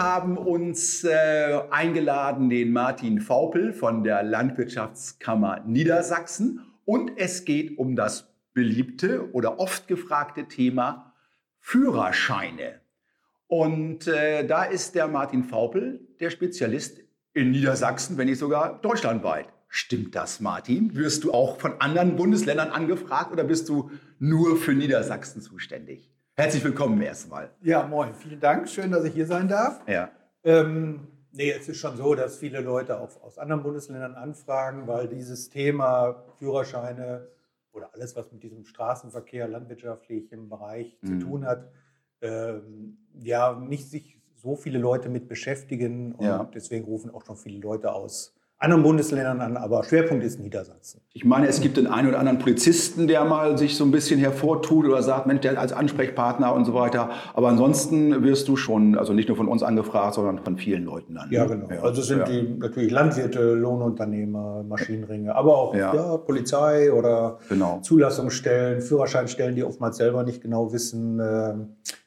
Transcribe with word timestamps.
haben 0.00 0.38
uns 0.38 1.04
äh, 1.04 1.60
eingeladen 1.70 2.48
den 2.48 2.72
Martin 2.72 3.20
Vaupel 3.28 3.74
von 3.74 4.02
der 4.02 4.22
Landwirtschaftskammer 4.22 5.60
Niedersachsen 5.66 6.60
und 6.86 7.12
es 7.18 7.44
geht 7.44 7.76
um 7.76 7.96
das 7.96 8.32
beliebte 8.54 9.30
oder 9.34 9.60
oft 9.60 9.88
gefragte 9.88 10.48
Thema 10.48 11.12
Führerscheine. 11.58 12.80
Und 13.46 14.06
äh, 14.06 14.46
da 14.46 14.64
ist 14.64 14.94
der 14.94 15.06
Martin 15.06 15.50
Vaupel 15.50 16.00
der 16.18 16.30
Spezialist 16.30 17.00
in 17.34 17.50
Niedersachsen, 17.50 18.16
wenn 18.16 18.28
nicht 18.28 18.38
sogar 18.38 18.80
deutschlandweit. 18.80 19.48
Stimmt 19.68 20.14
das, 20.14 20.40
Martin? 20.40 20.96
Wirst 20.96 21.24
du 21.24 21.34
auch 21.34 21.60
von 21.60 21.78
anderen 21.78 22.16
Bundesländern 22.16 22.70
angefragt 22.70 23.32
oder 23.32 23.44
bist 23.44 23.68
du 23.68 23.90
nur 24.18 24.56
für 24.56 24.72
Niedersachsen 24.72 25.42
zuständig? 25.42 26.09
Herzlich 26.40 26.64
willkommen 26.64 27.02
erstmal. 27.02 27.50
Ja, 27.60 27.86
moin. 27.86 28.14
Vielen 28.14 28.40
Dank. 28.40 28.66
Schön, 28.66 28.90
dass 28.90 29.04
ich 29.04 29.12
hier 29.12 29.26
sein 29.26 29.46
darf. 29.46 29.86
Ja. 29.86 30.10
Ähm, 30.42 31.06
nee, 31.32 31.50
es 31.50 31.68
ist 31.68 31.76
schon 31.76 31.98
so, 31.98 32.14
dass 32.14 32.38
viele 32.38 32.60
Leute 32.60 32.98
auch 32.98 33.10
aus 33.22 33.36
anderen 33.36 33.62
Bundesländern 33.62 34.14
anfragen, 34.14 34.86
weil 34.86 35.06
dieses 35.06 35.50
Thema 35.50 36.24
Führerscheine 36.38 37.28
oder 37.72 37.92
alles, 37.92 38.16
was 38.16 38.32
mit 38.32 38.42
diesem 38.42 38.64
Straßenverkehr, 38.64 39.48
landwirtschaftlichem 39.48 40.48
Bereich 40.48 40.96
Mhm. 41.02 41.06
zu 41.06 41.26
tun 41.26 41.44
hat, 41.44 41.70
ähm, 42.22 42.96
ja, 43.20 43.52
nicht 43.60 43.90
sich 43.90 44.18
so 44.34 44.56
viele 44.56 44.78
Leute 44.78 45.10
mit 45.10 45.28
beschäftigen. 45.28 46.14
Und 46.14 46.24
Ja. 46.24 46.48
deswegen 46.54 46.86
rufen 46.86 47.10
auch 47.10 47.26
schon 47.26 47.36
viele 47.36 47.58
Leute 47.58 47.92
aus 47.92 48.34
anderen 48.60 48.82
Bundesländern 48.82 49.40
an. 49.40 49.56
Aber 49.56 49.82
Schwerpunkt 49.84 50.22
ist 50.22 50.38
Niedersachsen. 50.38 51.00
Ich 51.12 51.24
meine, 51.24 51.48
es 51.48 51.60
gibt 51.60 51.78
den 51.78 51.86
einen 51.86 52.08
oder 52.08 52.18
anderen 52.18 52.38
Polizisten, 52.38 53.08
der 53.08 53.24
mal 53.24 53.56
sich 53.58 53.76
so 53.76 53.84
ein 53.84 53.90
bisschen 53.90 54.20
hervortut 54.20 54.86
oder 54.86 55.02
sagt, 55.02 55.26
Mensch, 55.26 55.40
der 55.40 55.58
als 55.58 55.72
Ansprechpartner 55.72 56.54
und 56.54 56.66
so 56.66 56.74
weiter. 56.74 57.10
Aber 57.34 57.48
ansonsten 57.48 58.22
wirst 58.22 58.46
du 58.48 58.56
schon, 58.56 58.96
also 58.96 59.14
nicht 59.14 59.28
nur 59.28 59.36
von 59.36 59.48
uns 59.48 59.62
angefragt, 59.62 60.14
sondern 60.14 60.38
von 60.44 60.58
vielen 60.58 60.84
Leuten 60.84 61.14
dann. 61.14 61.30
Ja, 61.30 61.46
ne? 61.46 61.58
genau. 61.66 61.82
also 61.82 62.02
es 62.02 62.08
sind 62.08 62.18
ja. 62.18 62.24
die 62.26 62.42
natürlich 62.58 62.92
Landwirte, 62.92 63.54
Lohnunternehmer, 63.54 64.62
Maschinenringe, 64.62 65.34
aber 65.34 65.56
auch 65.56 65.74
Ja. 65.74 65.94
ja. 65.94 66.16
Polizei 66.18 66.92
oder 66.92 67.38
Genau. 67.48 67.80
Zulassungsstellen, 67.80 68.82
Führerscheinstellen, 68.82 69.56
die 69.56 69.64
oftmals 69.64 69.96
selber 69.96 70.22
nicht 70.22 70.42
genau 70.42 70.72
wissen, 70.72 71.18
äh, 71.18 71.54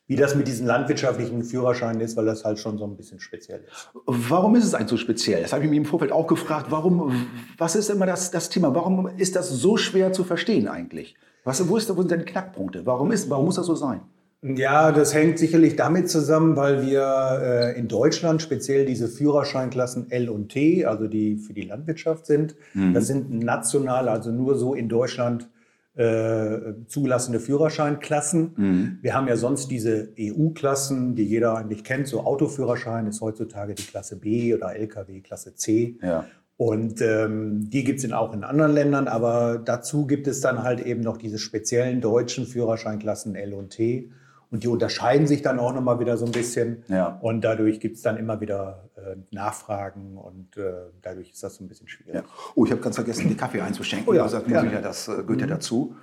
wie 0.07 0.15
das 0.15 0.35
mit 0.35 0.47
diesen 0.47 0.67
landwirtschaftlichen 0.67 1.43
Führerscheinen 1.43 2.01
ist, 2.01 2.17
weil 2.17 2.25
das 2.25 2.43
halt 2.43 2.59
schon 2.59 2.77
so 2.77 2.85
ein 2.85 2.97
bisschen 2.97 3.19
speziell 3.19 3.61
ist. 3.61 3.89
Warum 4.05 4.55
ist 4.55 4.65
es 4.65 4.73
eigentlich 4.73 4.89
so 4.89 4.97
speziell? 4.97 5.41
Das 5.41 5.53
habe 5.53 5.63
ich 5.63 5.69
mich 5.69 5.77
im 5.77 5.85
Vorfeld 5.85 6.11
auch 6.11 6.27
gefragt. 6.27 6.67
Warum, 6.69 7.25
was 7.57 7.75
ist 7.75 7.89
immer 7.89 8.05
das, 8.05 8.29
das 8.31 8.49
Thema? 8.49 8.75
Warum 8.75 9.07
ist 9.17 9.35
das 9.35 9.49
so 9.49 9.77
schwer 9.77 10.11
zu 10.11 10.23
verstehen 10.23 10.67
eigentlich? 10.67 11.15
Was, 11.45 11.67
wo, 11.67 11.77
ist, 11.77 11.89
wo 11.95 12.01
sind 12.01 12.11
denn 12.11 12.19
die 12.19 12.25
Knackpunkte? 12.25 12.85
Warum, 12.85 13.11
ist, 13.11 13.29
warum 13.29 13.45
muss 13.45 13.55
das 13.55 13.65
so 13.65 13.75
sein? 13.75 14.01
Ja, 14.41 14.91
das 14.91 15.13
hängt 15.13 15.39
sicherlich 15.39 15.77
damit 15.77 16.09
zusammen, 16.09 16.57
weil 16.57 16.85
wir 16.85 17.39
äh, 17.41 17.79
in 17.79 17.87
Deutschland 17.87 18.41
speziell 18.41 18.85
diese 18.85 19.07
Führerscheinklassen 19.07 20.11
L 20.11 20.27
und 20.27 20.49
T, 20.49 20.83
also 20.83 21.07
die 21.07 21.37
für 21.37 21.53
die 21.53 21.61
Landwirtschaft 21.61 22.25
sind, 22.25 22.55
das 22.93 23.07
sind 23.07 23.31
national, 23.31 24.09
also 24.09 24.31
nur 24.31 24.57
so 24.57 24.73
in 24.73 24.89
Deutschland 24.89 25.49
äh, 25.95 26.73
zugelassene 26.87 27.39
Führerscheinklassen. 27.39 28.99
Wir 29.01 29.13
haben 29.13 29.27
ja 29.27 29.37
sonst 29.37 29.69
diese 29.69 30.13
EU-Klassen, 30.19 31.15
die 31.15 31.23
jeder 31.23 31.55
eigentlich 31.55 31.83
kennt. 31.83 32.07
So 32.07 32.21
Autoführerschein 32.21 33.07
ist 33.07 33.21
heutzutage 33.21 33.75
die 33.75 33.83
Klasse 33.83 34.19
B 34.19 34.53
oder 34.53 34.75
LKW 34.75 35.21
Klasse 35.21 35.55
C. 35.55 35.97
Ja. 36.01 36.25
Und 36.57 37.01
ähm, 37.01 37.69
die 37.69 37.83
gibt 37.83 38.03
es 38.03 38.11
auch 38.11 38.33
in 38.33 38.43
anderen 38.43 38.73
Ländern, 38.73 39.07
aber 39.07 39.57
dazu 39.57 40.05
gibt 40.05 40.27
es 40.27 40.39
dann 40.39 40.63
halt 40.63 40.81
eben 40.81 41.01
noch 41.01 41.17
diese 41.17 41.39
speziellen 41.39 41.99
deutschen 41.99 42.45
Führerscheinklassen 42.45 43.35
L 43.35 43.53
und 43.53 43.71
T. 43.71 44.11
Und 44.53 44.63
die 44.63 44.67
unterscheiden 44.67 45.25
sich 45.25 45.41
dann 45.41 45.57
auch 45.57 45.73
nochmal 45.73 45.99
wieder 45.99 46.15
so 46.15 46.25
ein 46.27 46.31
bisschen. 46.31 46.83
Ja. 46.87 47.17
Und 47.21 47.41
dadurch 47.41 47.79
gibt 47.79 47.95
es 47.95 48.03
dann 48.03 48.17
immer 48.17 48.39
wieder 48.39 48.87
äh, 48.95 49.15
Nachfragen 49.31 50.15
und 50.15 50.55
äh, 50.57 50.91
dadurch 51.01 51.31
ist 51.31 51.41
das 51.41 51.55
so 51.55 51.63
ein 51.63 51.67
bisschen 51.67 51.87
schwierig. 51.87 52.13
Ja. 52.13 52.23
Oh, 52.53 52.63
ich 52.63 52.69
habe 52.69 52.79
ganz 52.79 52.95
vergessen, 52.95 53.29
den 53.29 53.35
Kaffee 53.35 53.61
einzuschenken. 53.61 54.07
Oh 54.07 54.13
ja, 54.13 54.21
also 54.21 54.43
ich 54.45 54.47
ja, 54.47 54.63
das 54.63 55.07
äh, 55.07 55.23
gehört 55.23 55.41
ja 55.41 55.47
dazu. 55.47 55.95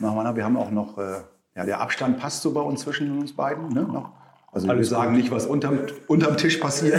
Machen 0.00 0.16
wir, 0.16 0.34
wir 0.34 0.44
haben 0.44 0.56
auch 0.56 0.72
noch, 0.72 0.98
äh, 0.98 1.20
ja, 1.54 1.64
der 1.64 1.80
Abstand 1.80 2.18
passt 2.18 2.42
so 2.42 2.52
bei 2.52 2.60
uns 2.60 2.80
zwischen 2.80 3.16
uns 3.20 3.36
beiden. 3.36 3.68
Ne? 3.68 3.82
Noch. 3.82 4.10
Also 4.50 4.66
Alles 4.66 4.90
wir 4.90 4.96
sagen 4.96 5.12
gut. 5.12 5.22
nicht, 5.22 5.30
was 5.30 5.46
unterm, 5.46 5.78
unterm 6.08 6.36
Tisch 6.36 6.56
passiert. 6.56 6.98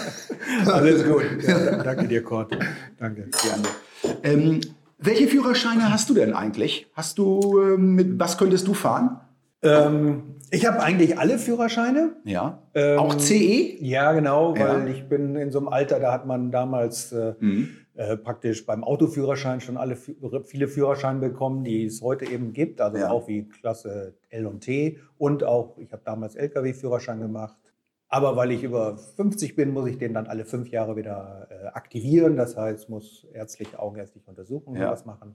Alles 0.64 1.04
gut. 1.04 1.24
Ja, 1.46 1.82
danke 1.82 2.08
dir, 2.08 2.24
Kurt. 2.24 2.56
Danke. 2.98 3.28
Gerne. 3.42 4.14
Ähm, 4.22 4.60
welche 4.96 5.28
Führerscheine 5.28 5.92
hast 5.92 6.08
du 6.08 6.14
denn 6.14 6.32
eigentlich? 6.32 6.90
Hast 6.94 7.18
du, 7.18 7.60
ähm, 7.60 7.96
mit 7.96 8.18
was 8.18 8.38
könntest 8.38 8.66
du 8.66 8.72
fahren? 8.72 9.20
Ähm, 9.62 10.34
ich 10.50 10.66
habe 10.66 10.80
eigentlich 10.82 11.18
alle 11.18 11.38
Führerscheine. 11.38 12.16
Ja. 12.24 12.62
Ähm, 12.74 12.98
auch 12.98 13.16
CE? 13.16 13.76
Ja, 13.80 14.12
genau, 14.12 14.54
weil 14.58 14.86
Ja. 14.86 14.86
ich 14.86 15.08
bin 15.08 15.36
in 15.36 15.50
so 15.50 15.58
einem 15.58 15.68
Alter, 15.68 16.00
da 16.00 16.12
hat 16.12 16.26
man 16.26 16.50
damals 16.50 17.12
äh, 17.12 17.34
Mhm. 17.38 17.68
äh, 17.94 18.16
praktisch 18.16 18.66
beim 18.66 18.82
Autoführerschein 18.84 19.60
schon 19.60 19.76
alle 19.76 19.96
viele 19.96 20.66
Führerscheine 20.68 21.20
bekommen, 21.20 21.62
die 21.64 21.84
es 21.84 22.02
heute 22.02 22.24
eben 22.26 22.52
gibt, 22.52 22.80
also 22.80 22.98
Ja. 22.98 23.10
auch 23.10 23.28
wie 23.28 23.48
Klasse 23.48 24.14
L 24.30 24.46
und 24.46 24.60
T 24.60 24.98
und 25.18 25.44
auch, 25.44 25.78
ich 25.78 25.92
habe 25.92 26.02
damals 26.04 26.34
Lkw-Führerschein 26.34 27.20
gemacht. 27.20 27.56
Aber 28.08 28.36
weil 28.36 28.50
ich 28.50 28.62
über 28.62 28.98
50 28.98 29.56
bin, 29.56 29.72
muss 29.72 29.88
ich 29.88 29.96
den 29.96 30.12
dann 30.12 30.26
alle 30.26 30.44
fünf 30.44 30.68
Jahre 30.68 30.96
wieder 30.96 31.48
äh, 31.50 31.66
aktivieren. 31.68 32.36
Das 32.36 32.56
heißt, 32.58 32.90
muss 32.90 33.26
ärztliche, 33.32 33.78
augenärztliche 33.78 34.28
Untersuchungen 34.28 34.80
Ja. 34.82 34.90
was 34.90 35.06
machen. 35.06 35.34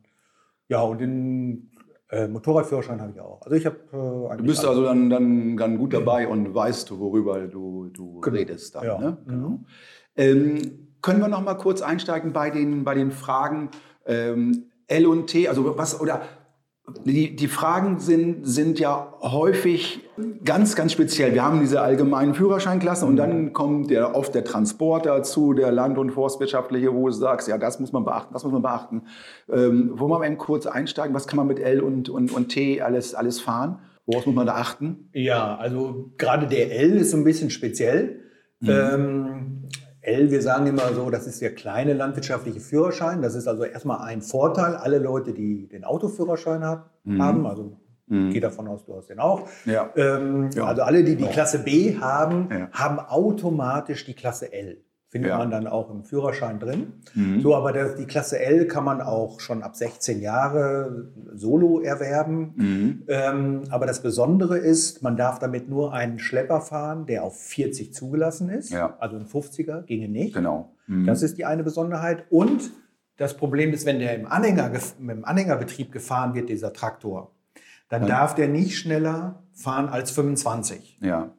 Ja, 0.68 0.82
und 0.82 1.00
den 1.00 1.72
äh, 2.10 2.28
Motorradführerschein 2.28 3.02
habe 3.02 3.12
ich 3.12 3.20
auch. 3.20 3.42
Also 3.42 3.56
ich 3.56 3.66
habe 3.66 3.76
äh, 3.92 4.38
Du 4.38 4.44
bist 4.44 4.66
also 4.66 4.84
dann, 4.84 5.10
dann, 5.10 5.58
dann 5.58 5.78
gut 5.78 5.94
dabei 5.94 6.28
und 6.28 6.54
weißt, 6.54 6.98
worüber 6.98 7.48
du, 7.48 7.90
du 7.90 8.22
Genau. 8.22 8.38
redest 8.38 8.76
dann. 8.76 8.86
Ja. 8.86 8.98
Ne? 8.98 9.18
Mhm. 9.26 9.66
Ähm, 10.16 10.88
können 11.02 11.20
wir 11.20 11.28
noch 11.28 11.42
mal 11.42 11.56
kurz 11.56 11.82
einsteigen 11.82 12.34
bei 12.34 12.50
den, 12.50 12.84
bei 12.84 12.94
den 12.96 13.12
Fragen 13.12 13.70
ähm, 14.06 14.66
L 14.88 15.06
und 15.06 15.28
T? 15.28 15.48
Also 15.48 15.78
was 15.78 16.00
oder 16.00 16.22
die, 17.04 17.36
die 17.36 17.48
Fragen 17.48 18.00
sind, 18.00 18.48
sind 18.48 18.80
ja 18.80 19.14
häufig 19.22 20.02
ganz, 20.46 20.76
ganz 20.76 20.94
speziell. 20.94 21.34
Wir 21.34 21.44
haben 21.44 21.60
diese 21.60 21.82
allgemeinen 21.82 22.34
Führerscheinklassen 22.34 23.08
und 23.08 23.18
dann 23.18 23.52
kommt 23.52 23.92
ja 23.92 24.14
oft 24.14 24.34
der 24.34 24.46
Transport 24.46 25.06
dazu, 25.06 25.54
der 25.54 25.72
land- 25.72 25.98
und 25.98 26.12
forstwirtschaftliche, 26.12 26.94
wo 26.94 27.08
du 27.08 27.14
sagst, 27.14 27.50
ja, 27.50 27.58
das 27.58 27.82
muss 27.82 27.92
man 27.92 28.06
beachten, 28.06 28.34
das 28.34 28.44
muss 28.44 28.54
man 28.54 28.62
beachten. 28.62 29.04
Ähm, 29.52 29.92
wo 29.96 30.08
wir 30.08 30.26
eben 30.26 30.38
kurz 30.38 30.66
einsteigen, 30.66 31.14
was 31.14 31.28
kann 31.28 31.38
man 31.38 31.48
mit 31.48 31.60
L 31.60 31.82
und, 31.82 32.08
und, 32.08 32.32
und 32.32 32.50
T 32.50 32.82
alles, 32.82 33.14
alles 33.14 33.42
fahren? 33.42 33.80
Woraus 34.06 34.26
muss 34.26 34.36
man 34.36 34.48
da 34.48 34.56
achten? 34.56 35.10
Ja, 35.12 35.58
also 35.58 36.14
gerade 36.18 36.48
der 36.48 36.74
L 36.80 36.98
ist 36.98 37.12
so 37.12 37.18
ein 37.18 37.26
bisschen 37.26 37.50
speziell. 37.50 38.22
Mhm. 38.62 38.70
Ähm, 38.70 39.70
L, 40.08 40.32
wir 40.32 40.42
sagen 40.42 40.68
immer 40.68 40.94
so, 40.94 41.10
das 41.10 41.28
ist 41.28 41.42
der 41.42 41.54
kleine 41.54 41.94
landwirtschaftliche 41.94 42.60
Führerschein. 42.62 43.22
Das 43.22 43.36
ist 43.36 43.48
also 43.48 43.64
erstmal 43.66 44.00
ein 44.08 44.22
Vorteil. 44.22 44.76
Alle 44.76 45.00
Leute, 45.00 45.34
die 45.34 45.68
den 45.68 45.84
Autoführerschein 45.84 46.64
hat, 46.64 46.90
haben, 47.20 47.46
also 47.46 47.78
Mhm. 48.10 48.30
gehe 48.30 48.40
davon 48.40 48.70
aus, 48.70 48.86
du 48.86 48.96
hast 48.96 49.10
den 49.10 49.20
auch. 49.20 49.50
Ja. 49.66 49.90
Ähm, 49.98 50.50
Ja. 50.54 50.64
Also 50.66 50.82
alle, 50.84 51.04
die 51.04 51.18
die. 51.18 51.26
Klasse 51.26 51.60
B 51.60 51.98
haben, 52.00 52.48
Ja. 52.50 52.70
haben 52.72 53.00
automatisch 53.00 54.06
die 54.06 54.14
Klasse 54.14 54.54
L. 54.54 54.78
Findet 55.10 55.30
Ja. 55.30 55.38
man 55.38 55.50
dann 55.50 55.68
auch 55.68 55.90
im 55.90 56.04
Führerschein 56.04 56.60
drin. 56.60 56.94
Mhm. 57.14 57.40
So, 57.42 57.56
aber 57.56 57.72
das, 57.72 57.96
die 57.96 58.06
Klasse 58.06 58.40
L 58.40 58.68
kann 58.68 58.84
man 58.84 59.00
auch 59.02 59.40
schon 59.40 59.64
ab 59.64 59.76
16 59.78 60.22
Jahre 60.22 61.08
solo 61.34 61.80
erwerben. 61.80 62.54
Mhm. 62.58 63.04
Ähm, 63.08 63.64
aber 63.70 63.86
das 63.86 64.02
Besondere 64.02 64.58
ist, 64.58 65.02
man 65.04 65.16
darf 65.16 65.40
damit 65.40 65.70
nur 65.70 65.94
einen 65.94 66.20
Schlepper 66.20 66.60
fahren, 66.60 67.06
der 67.06 67.24
auf 67.24 67.40
40 67.40 67.94
zugelassen 67.94 68.50
ist. 68.50 68.70
Ja. 68.72 68.98
Also 69.00 69.16
ein 69.16 69.26
50er 69.28 69.84
ginge 69.84 70.10
nicht. 70.10 70.34
Genau. 70.36 70.74
Mhm. 70.88 71.06
Das 71.06 71.22
ist 71.22 71.38
die 71.38 71.46
eine 71.46 71.64
Besonderheit. 71.64 72.26
Und 72.30 72.72
das 73.16 73.38
Problem 73.38 73.72
ist, 73.72 73.86
wenn 73.86 74.00
der 74.00 74.14
im, 74.14 74.28
Anhänger, 74.28 74.72
im 75.00 75.24
Anhängerbetrieb 75.24 75.92
gefahren 75.92 76.34
wird, 76.36 76.50
dieser 76.50 76.74
Traktor, 76.74 77.32
dann 77.88 78.02
Ja. 78.02 78.08
darf 78.10 78.36
der 78.36 78.50
nicht 78.50 78.78
schneller 78.78 79.42
fahren 79.54 79.88
als 79.88 80.12
25. 80.12 80.98
ja. 81.02 81.30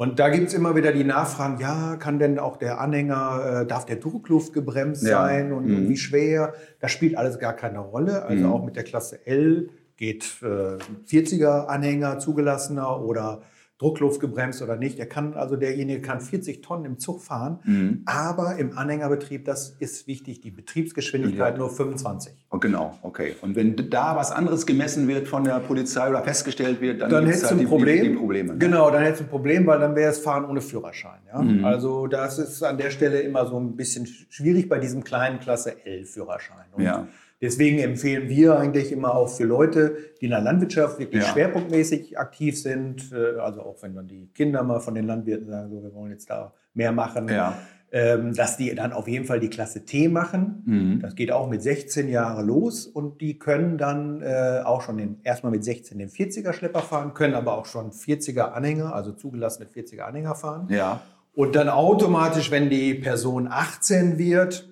Und 0.00 0.20
da 0.20 0.28
gibt 0.28 0.46
es 0.46 0.54
immer 0.54 0.76
wieder 0.76 0.92
die 0.92 1.02
Nachfragen, 1.02 1.58
ja, 1.60 1.96
kann 1.96 2.20
denn 2.20 2.38
auch 2.38 2.56
der 2.56 2.80
Anhänger, 2.80 3.62
äh, 3.62 3.66
darf 3.66 3.84
der 3.84 3.96
Druckluft 3.96 4.52
gebremst 4.52 5.02
Ja. 5.02 5.22
sein 5.24 5.52
und 5.52 5.66
Mhm. 5.66 5.88
wie 5.88 5.96
schwer? 5.96 6.52
Das 6.78 6.92
spielt 6.92 7.16
alles 7.16 7.40
gar 7.40 7.52
keine 7.52 7.80
Rolle. 7.80 8.22
Also 8.22 8.46
Mhm. 8.46 8.52
auch 8.52 8.64
mit 8.64 8.76
der 8.76 8.84
Klasse 8.84 9.26
L 9.26 9.70
geht 9.96 10.36
äh, 10.42 10.78
40er 11.04 11.66
Anhänger 11.68 12.20
zugelassener 12.20 13.00
oder 13.04 13.42
Druckluft 13.78 14.20
gebremst 14.20 14.60
oder 14.60 14.74
nicht. 14.76 14.98
Der 14.98 15.06
kann, 15.06 15.34
also 15.34 15.54
derjenige 15.54 16.00
kann 16.02 16.20
40 16.20 16.62
Tonnen 16.62 16.84
im 16.84 16.98
Zug 16.98 17.20
fahren, 17.22 17.60
Mhm. 17.64 18.02
aber 18.06 18.56
im 18.56 18.76
Anhängerbetrieb, 18.76 19.44
das 19.44 19.76
ist 19.78 20.06
wichtig, 20.08 20.40
die 20.40 20.50
Betriebsgeschwindigkeit 20.50 21.54
Ja. 21.54 21.58
nur 21.58 21.70
25. 21.70 22.32
Oh, 22.50 22.58
genau, 22.58 22.98
okay. 23.02 23.36
Und 23.40 23.54
wenn 23.54 23.76
da 23.90 24.16
was 24.16 24.32
anderes 24.32 24.66
gemessen 24.66 25.06
wird 25.06 25.28
von 25.28 25.44
der 25.44 25.60
Polizei 25.60 26.08
oder 26.08 26.24
festgestellt 26.24 26.80
wird, 26.80 27.00
dann, 27.02 27.10
Dann 27.10 27.26
hättest 27.26 27.44
du 27.44 27.46
halt 27.50 27.56
ein 27.56 27.58
die, 27.60 27.66
Problem. 27.66 28.02
Die, 28.02 28.08
die 28.10 28.14
Probleme. 28.16 28.52
ne? 28.54 28.58
Genau, 28.58 28.90
dann 28.90 29.02
hättest 29.02 29.20
du 29.20 29.24
ein 29.26 29.30
Problem, 29.30 29.66
weil 29.66 29.78
dann 29.78 29.94
wäre 29.94 30.10
es 30.10 30.18
Fahren 30.18 30.44
ohne 30.44 30.60
Führerschein. 30.60 31.20
Ja? 31.32 31.40
Mhm. 31.40 31.64
Also 31.64 32.08
das 32.08 32.38
ist 32.40 32.62
an 32.64 32.78
der 32.78 32.90
Stelle 32.90 33.20
immer 33.20 33.46
so 33.46 33.58
ein 33.60 33.76
bisschen 33.76 34.06
schwierig 34.06 34.68
bei 34.68 34.78
diesem 34.80 35.04
kleinen 35.04 35.38
Klasse 35.38 35.76
L-Führerschein. 35.86 36.66
Und 36.72 36.82
Ja. 36.82 37.06
Deswegen 37.40 37.78
empfehlen 37.78 38.28
wir 38.28 38.58
eigentlich 38.58 38.90
immer 38.90 39.14
auch 39.14 39.28
für 39.28 39.44
Leute, 39.44 39.96
die 40.20 40.24
in 40.24 40.30
der 40.32 40.40
Landwirtschaft 40.40 40.98
wirklich 40.98 41.22
Ja. 41.22 41.28
schwerpunktmäßig 41.30 42.18
aktiv 42.18 42.60
sind, 42.60 43.12
äh, 43.12 43.38
also 43.38 43.62
auch 43.62 43.80
wenn 43.82 43.94
dann 43.94 44.08
die 44.08 44.26
Kinder 44.34 44.62
mal 44.64 44.80
von 44.80 44.94
den 44.94 45.06
Landwirten 45.06 45.46
sagen, 45.48 45.70
so, 45.70 45.82
wir 45.82 45.94
wollen 45.94 46.10
jetzt 46.10 46.28
da 46.30 46.52
mehr 46.74 46.90
machen, 46.90 47.28
Ja. 47.28 47.56
ähm, 47.92 48.34
dass 48.34 48.56
die 48.56 48.74
dann 48.74 48.92
auf 48.92 49.06
jeden 49.06 49.24
Fall 49.24 49.38
die 49.40 49.48
Klasse 49.50 49.84
T 49.84 50.08
machen. 50.08 50.62
Mhm. 50.66 51.00
Das 51.00 51.14
geht 51.14 51.30
auch 51.30 51.48
mit 51.48 51.62
16 51.62 52.08
Jahren 52.08 52.44
los 52.46 52.86
und 52.86 53.20
die 53.20 53.38
können 53.38 53.78
dann 53.78 54.20
äh, 54.20 54.60
auch 54.64 54.82
schon 54.82 54.96
den, 54.98 55.20
erstmal 55.22 55.52
mit 55.52 55.62
16 55.64 55.96
den 55.98 56.08
40er 56.10 56.52
Schlepper 56.52 56.80
fahren, 56.82 57.14
können 57.14 57.34
aber 57.34 57.56
auch 57.56 57.66
schon 57.66 57.92
40er 57.92 58.50
Anhänger, 58.52 58.94
also 58.94 59.12
zugelassene 59.12 59.66
40er 59.68 60.00
Anhänger 60.00 60.34
fahren. 60.34 60.66
Ja. 60.70 61.02
Und 61.34 61.54
dann 61.54 61.68
automatisch, 61.68 62.50
wenn 62.50 62.68
die 62.68 62.94
Person 62.94 63.46
18 63.48 64.18
wird, 64.18 64.68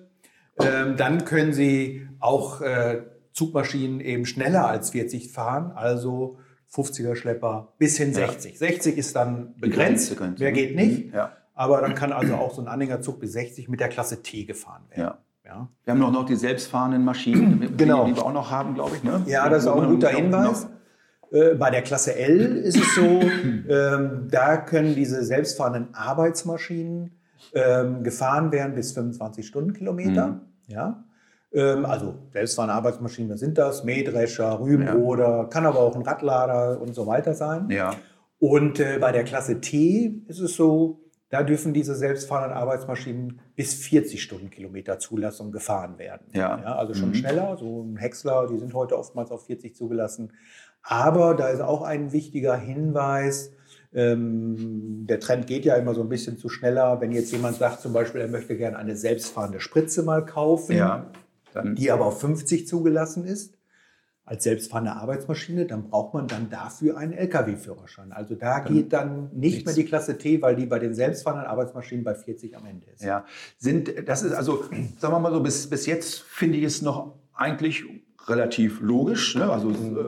ähm, 0.59 0.95
dann 0.97 1.23
können 1.23 1.53
sie 1.53 2.06
auch 2.27 2.61
äh, 2.61 3.03
Zugmaschinen 3.33 3.99
eben 4.01 4.25
schneller 4.25 4.67
als 4.67 4.89
40 4.91 5.31
fahren, 5.31 5.71
also 5.75 6.37
50er 6.73 7.15
Schlepper 7.15 7.73
bis 7.77 7.97
hin 7.97 8.11
Ja. 8.11 8.27
60. 8.27 8.57
60 8.59 8.97
ist 8.97 9.15
dann 9.15 9.55
begrenzt, 9.59 10.09
Begrenzt, 10.09 10.39
mehr 10.39 10.51
geht 10.51 10.75
nicht. 10.75 11.13
Ja. 11.13 11.31
Aber 11.53 11.81
dann 11.81 11.95
kann 11.95 12.11
also 12.11 12.35
auch 12.35 12.53
so 12.53 12.61
ein 12.61 12.67
Anhängerzug 12.67 13.19
bis 13.19 13.33
60 13.33 13.69
mit 13.69 13.79
der 13.79 13.89
Klasse 13.89 14.21
T 14.21 14.45
gefahren 14.45 14.83
werden. 14.89 15.01
ja. 15.01 15.17
Ja. 15.45 15.69
Wir 15.85 15.91
haben 15.93 15.99
noch, 15.99 16.11
noch 16.11 16.25
die 16.25 16.35
selbstfahrenden 16.35 17.05
Maschinen, 17.05 17.77
Genau. 17.77 18.03
die, 18.03 18.11
die 18.11 18.17
wir 18.17 18.25
auch 18.25 18.33
noch 18.33 18.51
haben, 18.51 18.73
glaube 18.73 18.97
ich. 18.97 19.03
Ne? 19.05 19.23
Ja, 19.27 19.47
das 19.47 19.63
ist 19.63 19.67
auch 19.69 19.81
ein 19.81 19.87
guter 19.87 20.09
Hinweis. 20.09 20.67
Äh, 21.31 21.55
Bei 21.55 21.71
der 21.71 21.83
Klasse 21.83 22.17
L 22.17 22.57
ist 22.57 22.75
es 22.75 22.95
so, 22.95 23.21
ähm, 23.69 24.27
da 24.29 24.57
können 24.57 24.93
diese 24.93 25.23
selbstfahrenden 25.23 25.93
Arbeitsmaschinen 25.95 27.11
ähm, 27.53 28.03
gefahren 28.03 28.51
werden 28.51 28.75
bis 28.75 28.91
25 28.91 29.47
Stundenkilometer. 29.47 30.27
Mhm. 30.27 30.41
Ja. 30.67 31.05
Ähm, 31.53 31.85
also 31.85 32.15
selbstfahrende 32.33 32.73
Arbeitsmaschinen, 32.75 33.31
was 33.31 33.39
sind 33.39 33.57
das? 33.57 33.83
Mähdrescher, 33.83 34.59
Rübenroder, 34.59 35.47
kann 35.49 35.65
aber 35.65 35.79
auch 35.79 35.95
ein 35.95 36.01
Radlader 36.01 36.79
und 36.81 36.93
so 36.93 37.07
weiter 37.07 37.33
sein. 37.33 37.69
Ja. 37.69 37.95
Und 38.39 38.79
äh, 38.79 38.97
bei 38.99 39.11
der 39.11 39.23
Klasse 39.23 39.61
T 39.61 40.21
ist 40.27 40.39
es 40.39 40.55
so, 40.55 41.01
da 41.29 41.43
dürfen 41.43 41.73
diese 41.73 41.95
selbstfahrenden 41.95 42.57
Arbeitsmaschinen 42.57 43.39
bis 43.55 43.73
40 43.73 44.21
Stundenkilometer 44.21 44.99
Zulassung 44.99 45.51
gefahren 45.51 45.97
werden. 45.97 46.27
Ja. 46.33 46.55
also 46.75 46.93
schon 46.93 47.09
Mhm. 47.09 47.15
schneller. 47.15 47.57
So 47.57 47.81
ein 47.83 47.97
Häcksler, 47.97 48.47
die 48.47 48.59
sind 48.59 48.73
heute 48.73 48.97
oftmals 48.97 49.31
auf 49.31 49.45
40 49.45 49.75
zugelassen. 49.75 50.31
Aber 50.83 51.33
da 51.33 51.49
ist 51.49 51.59
auch 51.61 51.81
ein 51.81 52.13
wichtiger 52.13 52.55
Hinweis. 52.55 53.51
Ähm, 53.93 55.05
der 55.09 55.19
Trend 55.19 55.47
geht 55.47 55.65
ja 55.65 55.75
immer 55.75 55.93
so 55.93 56.01
ein 56.01 56.09
bisschen 56.09 56.37
zu 56.37 56.47
schneller. 56.49 57.01
Wenn 57.01 57.11
jetzt 57.11 57.31
jemand 57.31 57.57
sagt, 57.57 57.81
zum 57.81 57.91
Beispiel, 57.93 58.21
er 58.21 58.27
möchte 58.29 58.55
gerne 58.55 58.77
eine 58.77 58.95
selbstfahrende 58.95 59.59
Spritze 59.59 60.03
mal 60.03 60.25
kaufen, 60.25 60.75
Ja. 60.77 61.07
Dann, 61.53 61.75
die 61.75 61.91
aber 61.91 62.05
auf 62.05 62.19
50 62.21 62.67
zugelassen 62.67 63.25
ist, 63.25 63.53
als 64.25 64.43
selbstfahrende 64.43 64.91
Arbeitsmaschine, 64.91 65.65
dann 65.65 65.89
braucht 65.89 66.13
man 66.13 66.27
dann 66.27 66.49
dafür 66.49 66.97
einen 66.97 67.13
Lkw-Führerschein. 67.13 68.11
Also 68.11 68.35
da 68.35 68.59
geht 68.59 68.91
dann 68.91 69.29
nicht 69.31 69.35
nichts. 69.55 69.65
mehr 69.65 69.73
die 69.75 69.85
Klasse 69.85 70.17
T, 70.17 70.41
weil 70.41 70.55
die 70.57 70.65
bei 70.65 70.79
den 70.79 70.93
selbstfahrenden 70.93 71.47
Arbeitsmaschinen 71.47 72.03
bei 72.03 72.13
40 72.13 72.55
am 72.57 72.65
Ende 72.65 72.87
ist. 72.93 73.03
ja. 73.03 73.23
Sind, 73.57 73.93
das 74.07 74.23
ist 74.23 74.33
also, 74.33 74.65
sagen 74.99 75.13
wir 75.13 75.19
mal 75.19 75.31
so, 75.31 75.39
bis, 75.41 75.69
bis 75.69 75.85
jetzt 75.85 76.19
finde 76.23 76.57
ich 76.57 76.65
es 76.65 76.81
noch 76.81 77.15
eigentlich 77.33 77.85
relativ 78.27 78.81
logisch. 78.81 79.35
Ne? 79.35 79.49
Also, 79.49 79.69
Mhm. 79.69 79.97
äh, 79.97 80.01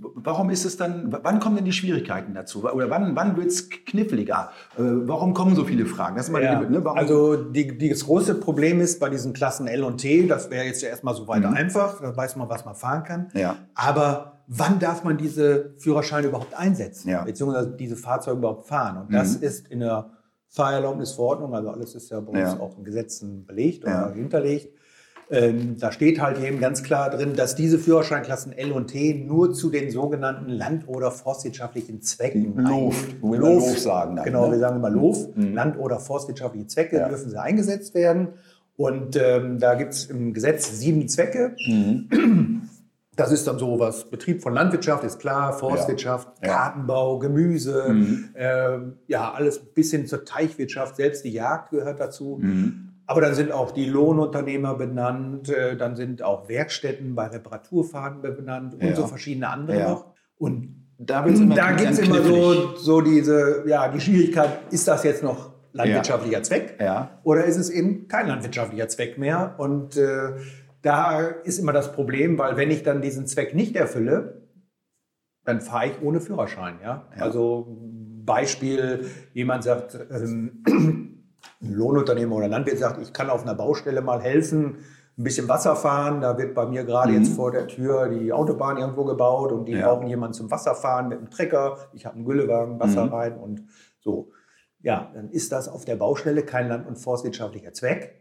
warum 0.00 0.50
ist 0.50 0.64
es 0.64 0.76
dann, 0.76 1.14
wann 1.22 1.40
kommen 1.40 1.56
denn 1.56 1.64
die 1.64 1.72
Schwierigkeiten 1.72 2.34
dazu? 2.34 2.64
Oder 2.64 2.90
wann, 2.90 3.14
wann 3.16 3.36
wird 3.36 3.46
es 3.48 3.68
kniffliger? 3.68 4.50
Äh, 4.76 4.82
warum 4.82 5.34
kommen 5.34 5.54
so 5.54 5.64
viele 5.64 5.86
Fragen? 5.86 6.16
Das 6.16 6.26
ist 6.26 6.32
mal 6.32 6.42
Ja, 6.42 6.62
die, 6.62 6.70
ne? 6.70 6.84
warum, 6.84 6.98
also 6.98 7.36
die, 7.36 7.76
die, 7.78 7.88
das 7.90 8.04
große 8.04 8.34
Problem 8.36 8.80
ist 8.80 9.00
bei 9.00 9.08
diesen 9.10 9.32
Klassen 9.32 9.66
L 9.66 9.84
und 9.84 9.98
T, 9.98 10.26
das 10.26 10.50
wäre 10.50 10.64
jetzt 10.64 10.82
ja 10.82 10.88
erstmal 10.88 11.14
so 11.14 11.26
weiter 11.28 11.50
Mhm. 11.50 11.56
einfach, 11.56 12.00
da 12.00 12.16
weiß 12.16 12.36
man, 12.36 12.48
was 12.48 12.64
man 12.64 12.74
fahren 12.74 13.04
kann. 13.04 13.28
ja. 13.34 13.56
Aber 13.74 14.42
wann 14.46 14.78
darf 14.78 15.04
man 15.04 15.16
diese 15.16 15.74
Führerscheine 15.78 16.26
überhaupt 16.28 16.54
einsetzen? 16.54 17.08
Ja. 17.08 17.24
Beziehungsweise 17.24 17.70
diese 17.72 17.96
Fahrzeuge 17.96 18.38
überhaupt 18.38 18.66
fahren? 18.66 18.98
Und 19.06 19.12
das 19.14 19.38
Mhm. 19.38 19.42
ist 19.46 19.68
in 19.68 19.80
der 19.80 20.10
Fahrerlaubnisverordnung, 20.48 21.54
also 21.54 21.70
alles 21.70 21.94
ist 21.94 22.10
ja 22.10 22.20
bei 22.20 22.28
uns 22.30 22.52
Ja. 22.54 22.60
auch 22.60 22.76
in 22.78 22.84
Gesetzen 22.84 23.44
belegt 23.46 23.84
oder 23.84 24.08
Ja. 24.08 24.12
hinterlegt. 24.12 24.68
Ähm, 25.30 25.76
da 25.78 25.90
steht 25.90 26.20
halt 26.20 26.38
eben 26.42 26.60
ganz 26.60 26.82
klar 26.82 27.08
drin, 27.10 27.34
dass 27.34 27.54
diese 27.54 27.78
Führerscheinklassen 27.78 28.52
L 28.52 28.72
und 28.72 28.88
T 28.88 29.14
nur 29.26 29.54
zu 29.54 29.70
den 29.70 29.90
sogenannten 29.90 30.50
land- 30.50 30.86
oder 30.86 31.10
forstwirtschaftlichen 31.10 32.02
Zwecken 32.02 32.54
Lof, 32.58 33.06
wir 33.22 33.38
Lof 33.38 33.78
sagen 33.78 34.16
dann, 34.16 34.24
Genau, 34.26 34.46
ne? 34.46 34.52
wir 34.52 34.58
sagen 34.58 34.76
immer 34.76 34.90
Lof. 34.90 35.34
Mhm. 35.34 35.54
Land- 35.54 35.78
oder 35.78 35.98
forstwirtschaftliche 35.98 36.66
Zwecke 36.66 36.96
Ja. 36.98 37.08
dürfen 37.08 37.30
sie 37.30 37.40
eingesetzt 37.40 37.94
werden. 37.94 38.28
Und 38.76 39.16
ähm, 39.16 39.58
da 39.60 39.74
gibt 39.76 39.94
es 39.94 40.06
im 40.06 40.34
Gesetz 40.34 40.78
sieben 40.78 41.08
Zwecke. 41.08 41.54
Mhm. 41.68 42.62
Das 43.16 43.30
ist 43.30 43.46
dann 43.46 43.58
so 43.60 43.78
was, 43.78 44.10
Betrieb 44.10 44.42
von 44.42 44.52
Landwirtschaft 44.54 45.04
ist 45.04 45.20
klar, 45.20 45.52
Forstwirtschaft, 45.52 46.28
Ja. 46.42 46.48
Gartenbau, 46.48 47.20
Gemüse, 47.20 47.84
Mhm. 47.88 48.24
ähm, 48.34 48.92
ja, 49.06 49.30
alles 49.32 49.60
bis 49.60 49.92
hin 49.92 50.06
zur 50.06 50.24
Teichwirtschaft, 50.24 50.96
selbst 50.96 51.24
die 51.24 51.30
Jagd 51.32 51.70
gehört 51.70 52.00
dazu. 52.00 52.40
Mhm. 52.42 52.83
Aber 53.06 53.20
dann 53.20 53.34
sind 53.34 53.52
auch 53.52 53.70
die 53.72 53.84
Lohnunternehmer 53.86 54.74
benannt, 54.74 55.48
äh, 55.50 55.76
dann 55.76 55.94
sind 55.96 56.22
auch 56.22 56.48
Werkstätten 56.48 57.14
bei 57.14 57.26
Reparaturfahrten 57.26 58.22
benannt 58.22 58.74
und 58.74 58.82
Ja. 58.82 58.94
so 58.96 59.06
verschiedene 59.06 59.48
andere 59.48 59.78
Ja. 59.78 59.88
noch. 59.90 60.06
Und 60.38 60.82
Da, 60.96 61.22
gibt 61.22 61.90
es 61.90 61.98
immer 61.98 62.22
so, 62.22 62.76
so 62.76 63.00
diese, 63.00 63.64
ja, 63.66 63.88
die 63.88 64.00
Schwierigkeit, 64.00 64.60
ist 64.70 64.86
das 64.86 65.02
jetzt 65.02 65.22
noch 65.24 65.50
landwirtschaftlicher 65.72 66.42
Zweck? 66.44 66.76
Ja. 66.80 67.18
Oder 67.24 67.44
ist 67.44 67.56
es 67.56 67.68
eben 67.68 68.06
kein 68.06 68.28
landwirtschaftlicher 68.28 68.88
Zweck 68.88 69.18
mehr? 69.18 69.54
Und 69.58 69.96
äh, 69.96 70.36
da 70.82 71.18
ist 71.20 71.58
immer 71.58 71.72
das 71.72 71.92
Problem, 71.92 72.38
weil 72.38 72.56
wenn 72.56 72.70
ich 72.70 72.84
dann 72.84 73.02
diesen 73.02 73.26
Zweck 73.26 73.54
nicht 73.54 73.74
erfülle, 73.74 74.42
dann 75.44 75.60
fahre 75.60 75.88
ich 75.88 76.00
ohne 76.00 76.20
Führerschein. 76.20 76.76
Ja? 76.82 77.08
Ja. 77.16 77.22
Also 77.22 77.76
Beispiel, 78.24 79.06
jemand 79.34 79.64
sagt, 79.64 79.98
ähm, 80.10 80.62
ein 81.64 81.72
Lohnunternehmer 81.74 82.36
oder 82.36 82.48
Landwirt 82.48 82.78
sagt, 82.78 83.00
ich 83.00 83.12
kann 83.12 83.30
auf 83.30 83.42
einer 83.42 83.54
Baustelle 83.54 84.00
mal 84.02 84.20
helfen, 84.20 84.76
ein 85.16 85.22
bisschen 85.24 85.48
Wasser 85.48 85.76
fahren. 85.76 86.20
Da 86.20 86.36
wird 86.38 86.54
bei 86.54 86.66
mir 86.66 86.84
gerade 86.84 87.12
Mhm. 87.12 87.18
jetzt 87.18 87.34
vor 87.34 87.50
der 87.50 87.66
Tür 87.66 88.08
die 88.08 88.32
Autobahn 88.32 88.76
irgendwo 88.78 89.04
gebaut 89.04 89.52
und 89.52 89.66
die 89.66 89.72
Ja. 89.72 89.86
brauchen 89.88 90.06
jemanden 90.08 90.34
zum 90.34 90.50
Wasserfahren 90.50 91.08
mit 91.08 91.18
einem 91.18 91.30
Trecker. 91.30 91.76
Ich 91.92 92.04
habe 92.06 92.16
einen 92.16 92.24
Güllewagen, 92.24 92.78
Wasser 92.80 93.06
Mhm. 93.06 93.12
rein 93.12 93.38
und 93.38 93.62
so. 94.00 94.30
Ja, 94.80 95.10
dann 95.14 95.30
ist 95.30 95.52
das 95.52 95.68
auf 95.68 95.84
der 95.84 95.96
Baustelle 95.96 96.42
kein 96.42 96.68
land- 96.68 96.86
und 96.86 96.96
forstwirtschaftlicher 96.98 97.72
Zweck. 97.72 98.20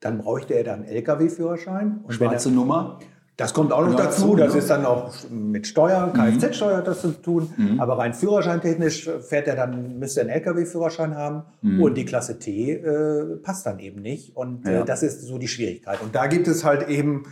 Dann 0.00 0.18
bräuchte 0.18 0.54
er 0.54 0.64
dann 0.64 0.80
einen 0.82 0.88
Lkw-Führerschein. 0.88 2.00
Wenn 2.02 2.08
er, 2.08 2.12
Schwarze 2.14 2.50
Nummer. 2.50 2.98
Das 3.40 3.54
kommt 3.54 3.72
auch 3.72 3.82
noch 3.84 3.98
Ja, 3.98 4.04
dazu. 4.04 4.22
dazu, 4.22 4.36
Das 4.36 4.52
ne? 4.54 4.58
ist 4.60 4.70
dann 4.70 4.84
auch 4.86 5.12
mit 5.30 5.66
Steuern, 5.66 6.12
Kfz-Steuer 6.12 6.76
hat 6.78 6.86
das 6.86 7.00
zu 7.00 7.10
tun. 7.12 7.52
Mhm. 7.56 7.80
Aber 7.80 7.98
rein 7.98 8.14
führerscheintechnisch 8.14 9.08
fährt 9.28 9.48
er 9.48 9.56
dann, 9.56 9.98
müsste 9.98 10.20
er 10.20 10.26
einen 10.26 10.36
Lkw-Führerschein 10.44 11.16
haben. 11.16 11.44
Mhm. 11.62 11.82
Und 11.82 11.94
die 11.96 12.04
Klasse 12.04 12.38
T 12.38 12.72
äh, 12.74 13.36
passt 13.42 13.66
dann 13.66 13.78
eben 13.78 14.00
nicht. 14.02 14.36
Und 14.36 14.66
Ja. 14.66 14.82
äh, 14.82 14.84
das 14.84 15.02
ist 15.02 15.22
so 15.22 15.38
die 15.38 15.48
Schwierigkeit. 15.48 16.00
Und 16.02 16.14
da 16.14 16.26
gibt 16.26 16.46
es 16.48 16.64
halt 16.64 16.88
eben, 16.88 17.24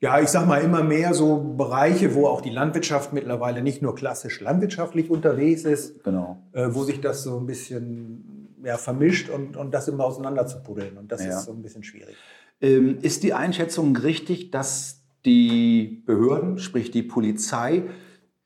ja, 0.00 0.20
ich 0.20 0.28
sag 0.28 0.46
mal, 0.46 0.62
immer 0.62 0.82
mehr 0.84 1.12
so 1.14 1.38
Bereiche, 1.56 2.14
wo 2.14 2.26
auch 2.26 2.40
die 2.40 2.50
Landwirtschaft 2.50 3.12
mittlerweile 3.12 3.62
nicht 3.62 3.82
nur 3.82 3.94
klassisch 3.94 4.40
landwirtschaftlich 4.40 5.10
unterwegs 5.10 5.64
ist, 5.64 6.04
Genau. 6.04 6.38
äh, 6.52 6.68
wo 6.70 6.84
sich 6.84 7.00
das 7.00 7.22
so 7.22 7.38
ein 7.38 7.46
bisschen 7.46 8.54
ja, 8.64 8.76
vermischt 8.76 9.30
und, 9.30 9.56
und 9.56 9.72
das 9.72 9.86
immer 9.88 10.04
auseinander 10.04 10.46
zu 10.46 10.60
puddeln. 10.62 10.98
Und 10.98 11.10
das 11.12 11.24
Ja. 11.24 11.30
ist 11.38 11.44
so 11.44 11.52
ein 11.52 11.62
bisschen 11.62 11.82
schwierig. 11.84 12.16
Ähm, 12.60 12.98
ist 13.02 13.22
die 13.22 13.34
Einschätzung 13.34 13.96
richtig, 13.96 14.50
dass 14.50 14.97
die 15.28 16.02
Behörden, 16.06 16.58
sprich 16.58 16.90
die 16.90 17.02
Polizei, 17.02 17.84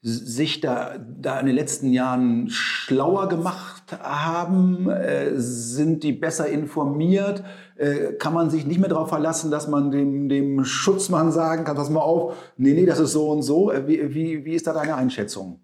sich 0.04 0.60
da, 0.60 0.98
da 0.98 1.38
in 1.38 1.46
den 1.46 1.54
letzten 1.54 1.92
Jahren 1.92 2.48
schlauer 2.50 3.28
gemacht 3.28 3.84
haben? 4.02 4.90
Äh, 4.90 5.30
sind 5.36 6.02
die 6.02 6.12
besser 6.12 6.48
informiert? 6.48 7.44
Äh, 7.76 8.14
kann 8.14 8.34
man 8.34 8.50
sich 8.50 8.66
nicht 8.66 8.80
mehr 8.80 8.88
darauf 8.88 9.08
verlassen, 9.08 9.52
dass 9.52 9.68
man 9.68 9.92
dem, 9.92 10.28
dem 10.28 10.64
Schutzmann 10.64 11.30
sagen 11.30 11.64
kann, 11.64 11.76
pass 11.76 11.88
mal 11.88 12.00
auf, 12.00 12.34
nee, 12.56 12.74
nee, 12.74 12.84
das 12.84 12.98
ist 12.98 13.12
so 13.12 13.30
und 13.30 13.42
so. 13.42 13.70
Äh, 13.70 13.86
wie, 13.86 14.12
wie, 14.12 14.44
wie 14.44 14.54
ist 14.54 14.66
da 14.66 14.72
deine 14.72 14.96
Einschätzung? 14.96 15.60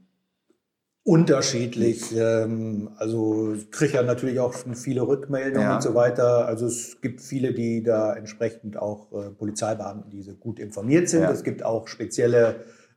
Unterschiedlich. 1.08 2.14
Ähm, 2.14 2.90
also 2.98 3.54
ich 3.54 3.70
kriege 3.70 3.94
ja 3.94 4.02
natürlich 4.02 4.40
auch 4.40 4.52
schon 4.52 4.74
viele 4.74 5.00
Rückmeldungen 5.08 5.62
Ja. 5.66 5.76
und 5.76 5.82
so 5.82 5.94
weiter. 5.94 6.46
Also 6.46 6.66
es 6.66 7.00
gibt 7.00 7.22
viele, 7.22 7.54
die 7.54 7.82
da 7.82 8.12
entsprechend 8.14 8.76
auch 8.76 9.10
äh, 9.12 9.30
Polizeibeamten, 9.30 10.10
die 10.10 10.20
so 10.20 10.34
gut 10.34 10.58
informiert 10.58 11.08
sind. 11.08 11.22
Ja. 11.22 11.30
Es 11.30 11.44
gibt 11.44 11.64
auch 11.64 11.88
spezielle 11.88 12.56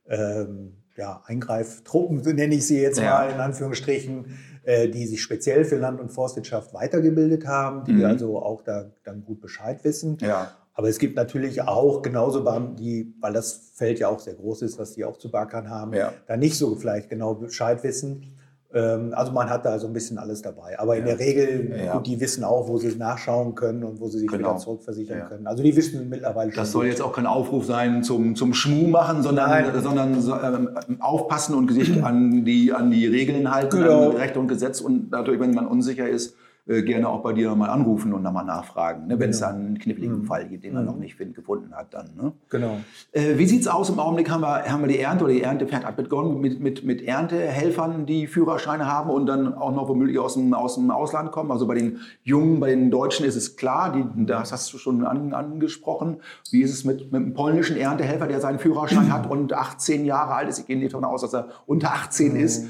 ähm, 0.10 0.74
ja, 0.98 1.22
Eingreiftruppen, 1.26 2.22
so 2.22 2.32
nenne 2.34 2.56
ich 2.56 2.68
sie 2.68 2.82
jetzt 2.82 3.00
Ja. 3.00 3.12
mal 3.20 3.30
in 3.32 3.40
Anführungsstrichen, 3.40 4.26
äh, 4.64 4.90
die 4.90 5.08
sich 5.08 5.22
speziell 5.22 5.64
für 5.64 5.78
Land- 5.78 6.02
und 6.02 6.10
Forstwirtschaft 6.10 6.74
weitergebildet 6.74 7.48
haben, 7.48 7.86
die 7.86 7.94
Mhm. 7.94 8.04
also 8.06 8.40
auch 8.40 8.62
da 8.62 8.92
dann 9.06 9.24
gut 9.24 9.40
Bescheid 9.40 9.86
wissen. 9.86 10.18
Ja. 10.20 10.52
Aber 10.74 10.88
es 10.88 11.00
gibt 11.00 11.16
natürlich 11.18 11.62
auch 11.64 12.02
genauso 12.02 12.44
Beamten, 12.44 12.76
die, 12.78 13.14
weil 13.20 13.34
das 13.34 13.72
Feld 13.76 14.00
ja 14.00 14.08
auch 14.08 14.20
sehr 14.20 14.36
groß 14.36 14.62
ist, 14.62 14.80
was 14.80 14.94
die 14.94 15.04
auch 15.04 15.18
zu 15.18 15.30
beackern 15.30 15.70
haben, 15.70 15.94
Ja. 15.94 16.14
da 16.28 16.38
nicht 16.38 16.58
so 16.58 16.76
vielleicht 16.76 17.10
genau 17.10 17.34
Bescheid 17.36 17.84
wissen. 17.84 18.24
Ähm, 18.74 19.14
also 19.14 19.34
man 19.34 19.50
hat 19.50 19.66
da 19.66 19.78
so 19.80 19.88
ein 19.88 19.92
bisschen 19.92 20.18
alles 20.18 20.42
dabei. 20.42 20.80
Aber 20.80 20.96
in 20.96 21.04
der 21.04 21.20
Regel, 21.20 21.76
Ja. 21.86 21.92
gut, 21.98 22.08
die 22.08 22.22
wissen 22.22 22.46
auch, 22.46 22.70
wo 22.70 22.78
sie 22.78 22.96
nachschauen 22.96 23.54
können 23.54 23.84
und 23.84 24.00
wo 24.00 24.08
sie 24.08 24.20
sich 24.20 24.30
Genau. 24.30 24.52
wieder 24.52 24.58
zurückversichern 24.60 25.18
Ja. 25.20 25.26
können. 25.26 25.46
Also 25.46 25.62
die 25.62 25.76
wissen 25.76 26.08
mittlerweile 26.08 26.52
schon. 26.54 26.62
Das 26.64 26.72
soll 26.72 26.84
gut. 26.86 26.92
jetzt 26.92 27.02
auch 27.02 27.12
kein 27.12 27.26
Aufruf 27.26 27.66
sein 27.66 28.02
zum, 28.02 28.38
zum 28.38 28.54
Schmuh 28.54 28.88
machen, 28.88 29.24
sondern, 29.24 29.50
Nein. 29.50 29.66
sondern 29.84 30.22
so, 30.22 30.36
ähm, 30.40 30.70
aufpassen 31.02 31.54
und 31.54 31.70
sich 31.74 32.02
an 32.02 32.46
die, 32.46 32.72
an 32.72 32.92
die 32.92 33.08
Regeln 33.08 33.54
halten, 33.54 33.82
Genau. 33.82 34.12
an 34.12 34.16
Recht 34.16 34.38
und 34.38 34.48
Gesetz. 34.48 34.80
Und 34.80 35.12
natürlich, 35.12 35.42
wenn 35.42 35.54
man 35.54 35.68
unsicher 35.68 36.08
ist, 36.08 36.38
äh, 36.68 36.82
gerne 36.84 37.10
auch 37.10 37.22
bei 37.24 37.34
dir 37.34 37.50
nochmal 37.50 37.70
anrufen 37.70 38.14
und 38.14 38.22
nochmal 38.24 38.46
nachfragen, 38.46 39.08
ne? 39.08 39.20
wenn 39.20 39.32
es 39.32 39.40
Genau. 39.40 39.52
dann 39.52 39.62
einen 39.66 39.80
kniffligen 39.80 40.20
Mhm. 40.20 40.26
Fall 40.26 40.48
gibt, 40.48 40.64
den 40.64 40.74
man 40.74 40.84
Mhm. 40.84 40.90
noch 40.92 40.98
nicht 40.98 41.16
find, 41.16 41.34
gefunden 41.36 41.74
hat. 41.74 41.94
Dann, 41.94 42.10
ne? 42.16 42.34
Genau. 42.50 42.78
Äh, 43.12 43.38
wie 43.38 43.46
sieht 43.48 43.62
es 43.62 43.68
aus? 43.68 43.90
Im 43.90 44.00
Augenblick 44.00 44.30
haben 44.30 44.42
wir, 44.42 44.64
haben 44.72 44.82
wir 44.82 44.88
die 44.88 45.00
Ernte 45.00 45.24
oder 45.26 45.34
die 45.34 45.42
Ernte 45.42 45.66
hat 45.72 45.96
begonnen 45.96 46.40
mit, 46.40 46.60
mit, 46.60 46.84
mit 46.84 47.02
Erntehelfern, 47.02 48.06
die 48.06 48.28
Führerscheine 48.28 48.86
haben 48.92 49.10
und 49.10 49.26
dann 49.26 49.54
auch 49.56 49.74
noch 49.74 49.88
womöglich 49.88 50.20
aus 50.20 50.36
dem, 50.36 50.54
aus 50.54 50.76
dem 50.76 50.92
Ausland 50.92 51.32
kommen. 51.32 51.52
Also 51.52 51.66
bei 51.68 51.76
den 51.76 51.98
Jungen, 52.24 52.60
bei 52.60 52.70
den 52.70 52.92
Deutschen 52.92 53.26
ist 53.26 53.36
es 53.36 53.56
klar, 53.56 53.92
die, 53.92 54.26
das 54.26 54.52
hast 54.52 54.72
du 54.74 54.78
schon 54.78 55.06
an, 55.06 55.34
angesprochen. 55.34 56.18
Wie 56.52 56.62
ist 56.62 56.72
es 56.74 56.84
mit, 56.86 57.12
mit 57.12 57.16
einem 57.22 57.34
polnischen 57.34 57.78
Erntehelfer, 57.78 58.28
der 58.28 58.40
seinen 58.40 58.60
Führerschein 58.60 59.12
hat 59.12 59.30
und 59.30 59.54
18 59.54 60.06
Jahre 60.06 60.34
alt 60.36 60.50
ist? 60.50 60.60
Ich 60.60 60.68
gehe 60.68 60.78
nicht 60.78 60.94
davon 60.94 61.06
aus, 61.06 61.22
dass 61.22 61.34
er 61.34 61.48
unter 61.66 61.92
18 61.94 62.36
ist. 62.36 62.68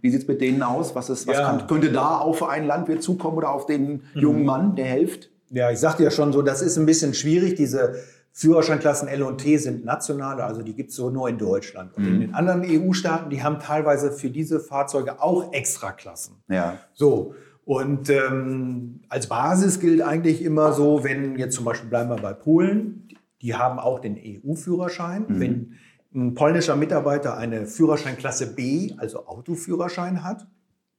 Wie 0.00 0.10
sieht 0.10 0.22
es 0.22 0.28
mit 0.28 0.40
denen 0.40 0.62
aus? 0.62 0.94
Was, 0.94 1.08
ist, 1.10 1.26
was 1.26 1.36
Ja. 1.36 1.44
kann, 1.46 1.66
könnte 1.66 1.92
da 1.92 2.16
auf 2.18 2.42
einen 2.42 2.66
Landwirt 2.66 3.02
zukommen 3.02 3.27
oder 3.36 3.50
auf 3.50 3.66
den 3.66 4.02
jungen 4.14 4.44
Mann, 4.44 4.76
der 4.76 4.86
hilft? 4.86 5.30
Ja, 5.50 5.70
ich 5.70 5.78
sagte 5.78 6.04
ja 6.04 6.10
schon 6.10 6.32
so, 6.32 6.42
das 6.42 6.62
ist 6.62 6.76
ein 6.76 6.86
bisschen 6.86 7.14
schwierig. 7.14 7.54
Diese 7.54 7.96
Führerscheinklassen 8.32 9.08
L 9.08 9.22
und 9.22 9.38
T 9.38 9.56
sind 9.56 9.84
nationale, 9.84 10.44
also 10.44 10.62
die 10.62 10.74
gibt 10.74 10.90
es 10.90 10.96
so 10.96 11.10
nur 11.10 11.28
in 11.28 11.38
Deutschland. 11.38 11.96
Und 11.96 12.06
in 12.06 12.20
den 12.20 12.34
anderen 12.34 12.62
EU-Staaten, 12.64 13.30
die 13.30 13.42
haben 13.42 13.58
teilweise 13.58 14.12
für 14.12 14.30
diese 14.30 14.60
Fahrzeuge 14.60 15.20
auch 15.20 15.52
Extraklassen. 15.52 16.36
Ja. 16.48 16.78
So, 16.94 17.34
und 17.64 18.08
ähm, 18.10 19.00
als 19.08 19.26
Basis 19.26 19.80
gilt 19.80 20.02
eigentlich 20.02 20.42
immer 20.42 20.72
so, 20.72 21.04
wenn 21.04 21.36
jetzt 21.36 21.56
zum 21.56 21.64
Beispiel 21.64 21.90
bleiben 21.90 22.08
wir 22.08 22.16
bei 22.16 22.32
Polen, 22.32 23.08
die 23.42 23.54
haben 23.54 23.78
auch 23.78 23.98
den 23.98 24.16
EU-Führerschein. 24.16 25.26
Wenn 25.28 25.72
ein 26.14 26.34
polnischer 26.34 26.76
Mitarbeiter 26.76 27.36
eine 27.36 27.66
Führerscheinklasse 27.66 28.54
B, 28.54 28.92
also 28.96 29.26
Autoführerschein 29.26 30.24
hat, 30.24 30.46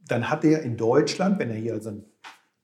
dann 0.08 0.29
hat 0.29 0.44
er 0.44 0.62
in 0.63 0.77
Deutschland, 0.77 1.39
wenn 1.39 1.50
er 1.50 1.56
hier 1.56 1.74
also 1.74 1.91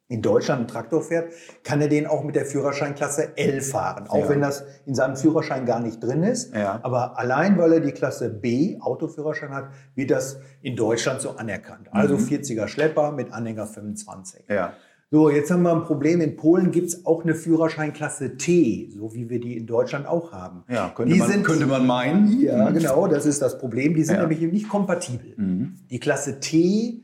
in 0.08 0.22
Deutschland 0.22 0.60
einen 0.60 0.68
Traktor 0.68 1.02
fährt, 1.02 1.34
kann 1.64 1.82
er 1.82 1.88
den 1.88 2.06
auch 2.06 2.24
mit 2.24 2.36
der 2.36 2.46
Führerscheinklasse 2.46 3.38
L 3.38 3.62
fahren. 3.62 4.08
Auch 4.08 4.20
Ja. 4.26 4.30
wenn 4.30 4.42
das 4.42 4.64
in 4.86 4.94
seinem 4.94 5.16
Führerschein 5.16 5.66
gar 5.66 5.80
nicht 5.80 6.00
drin 6.04 6.22
ist. 6.22 6.54
Ja. 6.54 6.80
Aber 6.84 7.18
allein 7.18 7.58
weil 7.58 7.74
er 7.74 7.80
die 7.80 7.92
Klasse 7.92 8.30
B 8.30 8.78
Autoführerschein 8.80 9.50
hat, 9.50 9.70
wird 9.96 10.12
das 10.12 10.38
in 10.62 10.76
Deutschland 10.76 11.22
so 11.22 11.32
anerkannt. 11.32 11.88
Also 11.92 12.18
40er 12.18 12.68
Schlepper 12.68 13.12
mit 13.14 13.32
Anhänger 13.34 13.66
25. 13.66 14.44
Ja. 14.48 14.74
So, 15.12 15.30
jetzt 15.30 15.50
haben 15.50 15.64
wir 15.64 15.72
ein 15.72 15.84
Problem. 15.84 16.22
In 16.22 16.36
Polen 16.36 16.72
gibt 16.72 16.88
es 16.90 17.06
auch 17.06 17.24
eine 17.24 17.34
Führerscheinklasse 17.36 18.38
T, 18.38 18.90
so 18.94 19.14
wie 19.14 19.30
wir 19.30 19.40
die 19.40 19.58
in 19.58 19.66
Deutschland 19.66 20.06
auch 20.08 20.32
haben. 20.34 20.64
Ja, 20.68 20.90
könnte, 20.96 21.14
die 21.14 21.20
man, 21.20 21.30
sind, 21.32 21.44
könnte 21.46 21.66
man 21.68 21.86
meinen. 21.86 22.42
Ja, 22.42 22.70
genau, 22.72 23.08
das 23.08 23.26
ist 23.26 23.42
das 23.42 23.58
Problem. 23.58 23.96
Die 23.96 24.04
sind 24.04 24.16
Ja. 24.18 24.28
nämlich 24.28 24.42
nicht 24.52 24.68
kompatibel. 24.70 25.34
Mhm. 25.38 25.78
Die 25.90 26.00
Klasse 26.00 26.40
T, 26.40 27.04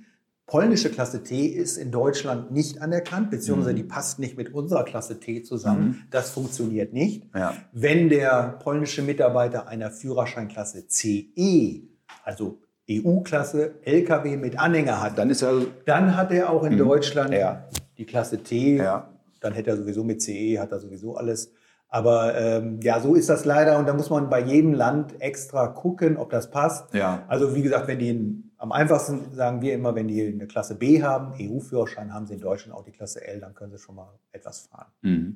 polnische 0.52 0.90
Klasse 0.92 1.24
T, 1.24 1.46
ist 1.46 1.78
in 1.78 1.92
Deutschland 1.92 2.52
nicht 2.52 2.82
anerkannt, 2.82 3.32
beziehungsweise 3.32 3.74
die 3.74 3.84
passt 3.84 4.20
nicht 4.20 4.36
mit 4.36 4.54
unserer 4.54 4.84
Klasse 4.84 5.18
T 5.18 5.44
zusammen. 5.44 6.06
Das 6.12 6.32
funktioniert 6.32 6.92
nicht. 6.92 7.24
Ja. 7.34 7.54
Wenn 7.72 8.10
der 8.10 8.60
polnische 8.62 9.02
Mitarbeiter 9.02 9.70
einer 9.70 9.92
Führerscheinklasse 9.92 10.90
CE, 10.90 11.84
also 12.26 12.60
EU-Klasse, 12.90 13.76
LKW 13.84 14.36
mit 14.36 14.60
Anhänger 14.60 15.02
hat, 15.02 15.18
Dann 15.18 15.30
ist 15.30 15.42
ja 15.42 15.54
dann 15.86 16.18
hat 16.18 16.34
er 16.34 16.50
auch 16.50 16.66
in 16.66 16.78
Deutschland 16.78 17.30
Mhm. 17.30 17.36
Ja. 17.38 17.70
die 17.98 18.06
Klasse 18.06 18.40
T. 18.44 18.76
Ja. 18.76 19.08
Dann 19.40 19.54
hätte 19.54 19.70
er 19.70 19.78
sowieso 19.78 20.04
mit 20.04 20.22
CE, 20.22 20.60
hat 20.60 20.74
er 20.74 20.80
sowieso 20.82 21.16
alles. 21.16 21.54
Aber 21.88 22.38
ähm, 22.38 22.82
ja, 22.84 23.00
so 23.00 23.16
ist 23.16 23.30
das 23.30 23.46
leider. 23.46 23.80
Und 23.80 23.88
da 23.88 23.94
muss 23.94 24.10
man 24.10 24.30
bei 24.30 24.42
jedem 24.42 24.74
Land 24.74 25.22
extra 25.22 25.68
gucken, 25.68 26.18
ob 26.18 26.30
das 26.30 26.52
passt. 26.52 26.94
Ja. 26.94 27.24
Also 27.30 27.56
wie 27.56 27.62
gesagt, 27.62 27.88
wenn 27.88 28.00
die 28.00 28.10
in, 28.10 28.51
am 28.62 28.72
einfachsten 28.72 29.34
sagen 29.34 29.64
wir 29.64 29.74
immer, 29.74 29.96
wenn 29.96 30.08
die 30.08 30.22
eine 30.22 30.46
Klasse 30.46 30.76
B 30.76 31.02
haben, 31.02 31.34
EU-Führerschein, 31.34 32.14
haben 32.14 32.28
sie 32.28 32.36
in 32.36 32.42
Deutschland 32.42 32.78
auch 32.78 32.86
die 32.86 32.92
Klasse 32.92 33.26
L, 33.26 33.40
dann 33.40 33.56
können 33.56 33.72
sie 33.72 33.80
schon 33.80 33.96
mal 33.96 34.20
etwas 34.32 34.68
fahren. 34.68 34.92
Mhm. 35.02 35.36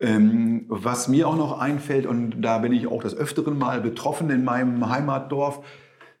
Ähm, 0.00 0.66
was 0.68 1.08
mir 1.08 1.26
auch 1.28 1.36
noch 1.36 1.60
einfällt, 1.60 2.04
und 2.04 2.42
da 2.42 2.58
bin 2.58 2.74
ich 2.74 2.86
auch 2.86 3.02
des 3.02 3.16
Öfteren 3.16 3.56
mal 3.56 3.80
betroffen 3.80 4.28
in 4.28 4.44
meinem 4.44 4.86
Heimatdorf, 4.86 5.64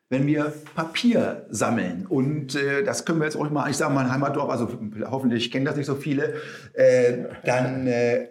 wenn 0.08 0.26
wir 0.26 0.54
Papier 0.74 1.44
sammeln, 1.50 2.06
und 2.06 2.54
äh, 2.54 2.82
das 2.82 3.04
können 3.04 3.18
wir 3.18 3.26
jetzt 3.26 3.36
auch 3.36 3.50
mal, 3.50 3.68
ich 3.68 3.76
sage 3.76 3.92
mal 3.92 4.06
ein 4.06 4.10
Heimatdorf, 4.10 4.48
also 4.48 4.70
hoffentlich 5.04 5.50
kennen 5.50 5.66
das 5.66 5.76
nicht 5.76 5.84
so 5.84 5.96
viele, 5.96 6.32
äh, 6.72 7.24
dann 7.44 7.86
äh, 7.86 8.28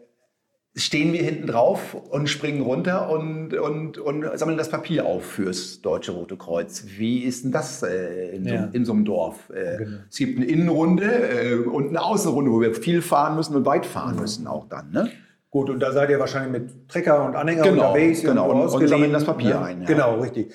stehen 0.77 1.11
wir 1.11 1.21
hinten 1.23 1.47
drauf 1.47 1.95
und 2.09 2.27
springen 2.29 2.61
runter 2.61 3.09
und, 3.09 3.53
und, 3.53 3.97
und 3.97 4.25
sammeln 4.37 4.57
das 4.57 4.69
Papier 4.69 5.05
auf 5.05 5.23
fürs 5.25 5.81
Deutsche 5.81 6.11
Rote 6.11 6.37
Kreuz. 6.37 6.85
Wie 6.97 7.19
ist 7.23 7.43
denn 7.43 7.51
das 7.51 7.83
äh, 7.83 8.35
in, 8.35 8.45
Ja. 8.45 8.63
so, 8.67 8.69
in 8.73 8.85
so 8.85 8.93
einem 8.93 9.03
Dorf? 9.05 9.49
Äh, 9.49 9.77
Genau. 9.77 9.97
Es 10.09 10.17
gibt 10.17 10.37
eine 10.37 10.45
Innenrunde 10.45 11.05
äh, 11.05 11.55
und 11.55 11.89
eine 11.89 12.01
Außenrunde, 12.03 12.51
wo 12.51 12.61
wir 12.61 12.73
viel 12.75 13.01
fahren 13.01 13.35
müssen 13.35 13.55
und 13.55 13.65
weit 13.65 13.85
fahren 13.85 14.15
müssen 14.17 14.47
auch 14.47 14.67
dann. 14.69 14.91
Ne? 14.91 15.09
Gut, 15.49 15.69
und 15.69 15.79
da 15.79 15.91
seid 15.91 16.09
ihr 16.09 16.19
wahrscheinlich 16.19 16.51
mit 16.61 16.89
Trecker 16.89 17.25
und 17.25 17.35
Anhänger 17.35 17.63
Genau, 17.63 17.87
unterwegs. 17.91 18.21
genau, 18.21 18.51
und- 18.51 18.69
und 18.81 18.87
sammeln 18.87 19.11
das 19.13 19.23
Papier 19.25 19.55
ne? 19.55 19.61
ein, 19.61 19.81
ja. 19.81 19.87
Genau, 19.87 20.19
richtig. 20.19 20.53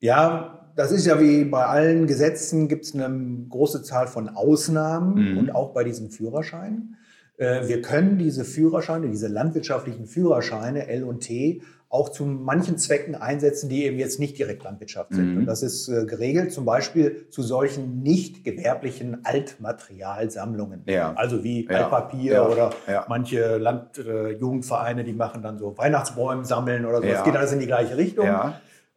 Ja, 0.00 0.70
das 0.74 0.90
ist 0.90 1.06
ja 1.06 1.20
wie 1.20 1.44
bei 1.44 1.66
allen 1.66 2.06
Gesetzen, 2.06 2.66
gibt 2.66 2.84
es 2.86 2.94
eine 2.94 3.46
große 3.48 3.82
Zahl 3.82 4.06
von 4.06 4.28
Ausnahmen 4.30 5.32
Mhm. 5.32 5.38
und 5.38 5.54
auch 5.54 5.72
bei 5.74 5.84
diesen 5.84 6.10
Führerscheinen. 6.10 6.96
Äh, 7.38 7.68
Wir 7.68 7.82
können 7.82 8.18
diese 8.18 8.44
Führerscheine, 8.44 9.08
diese 9.08 9.28
landwirtschaftlichen 9.28 10.06
Führerscheine 10.06 10.86
L 10.88 11.04
und 11.04 11.20
T, 11.20 11.62
auch 11.88 12.08
zu 12.08 12.24
manchen 12.24 12.78
Zwecken 12.78 13.14
einsetzen, 13.14 13.68
die 13.68 13.84
eben 13.84 13.98
jetzt 13.98 14.18
nicht 14.18 14.38
direkt 14.38 14.64
Landwirtschaft 14.64 15.12
sind. 15.12 15.32
Mhm. 15.32 15.36
Und 15.40 15.46
das 15.46 15.62
ist 15.62 15.88
äh, 15.88 16.06
geregelt, 16.06 16.50
zum 16.50 16.64
Beispiel 16.64 17.26
zu 17.28 17.42
solchen 17.42 18.02
nicht 18.02 18.44
gewerblichen 18.44 19.26
Altmaterialsammlungen. 19.26 20.84
Ja. 20.86 21.12
Also 21.14 21.44
wie 21.44 21.66
Ja. 21.66 21.82
Altpapier 21.82 22.32
Ja. 22.32 22.48
oder 22.48 22.70
manche 23.08 23.58
Landjugendvereine, 23.58 25.04
die 25.04 25.12
machen 25.12 25.42
dann 25.42 25.58
so 25.58 25.76
Weihnachtsbäume 25.76 26.44
sammeln 26.46 26.86
oder 26.86 27.02
so. 27.02 27.08
Das 27.08 27.24
geht 27.24 27.36
alles 27.36 27.52
in 27.52 27.60
die 27.60 27.66
gleiche 27.66 27.96
Richtung. 27.98 28.26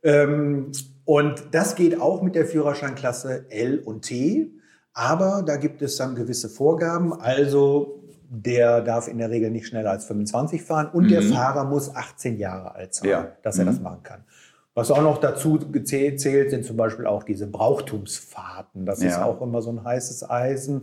Ähm, 0.04 0.72
und 1.04 1.44
das 1.52 1.76
geht 1.76 2.00
auch 2.00 2.22
mit 2.22 2.36
der 2.36 2.46
Führerscheinklasse 2.46 3.46
L 3.50 3.80
und 3.80 4.04
T. 4.04 4.52
Aber 4.94 5.44
da 5.46 5.58
gibt 5.58 5.82
es 5.82 5.98
dann 5.98 6.16
gewisse 6.16 6.48
Vorgaben. 6.48 7.12
Also 7.12 8.05
der 8.30 8.82
darf 8.82 9.08
in 9.08 9.18
der 9.18 9.30
Regel 9.30 9.50
nicht 9.52 9.68
schneller 9.68 9.92
als 9.92 10.06
25 10.06 10.64
fahren 10.64 10.90
und 10.92 11.10
der 11.10 11.22
Mhm. 11.22 11.34
Fahrer 11.34 11.64
muss 11.66 11.96
18 11.96 12.38
Jahre 12.38 12.76
alt 12.76 12.94
sein, 12.96 13.10
Ja. 13.10 13.28
dass 13.44 13.58
er 13.58 13.66
Mhm. 13.66 13.70
das 13.70 13.80
machen 13.80 14.04
kann. 14.04 14.24
Was 14.74 14.92
auch 14.92 15.02
noch 15.02 15.20
dazu 15.20 15.58
gezählt 15.72 16.20
zählt, 16.20 16.50
sind 16.50 16.66
zum 16.66 16.76
Beispiel 16.76 17.06
auch 17.08 17.24
diese 17.24 17.48
Brauchtumsfahrten. 17.48 18.86
Das 18.86 19.00
ist 19.00 19.16
Ja. 19.18 19.24
auch 19.26 19.42
immer 19.42 19.62
so 19.62 19.72
ein 19.72 19.84
heißes 19.84 20.30
Eisen. 20.30 20.82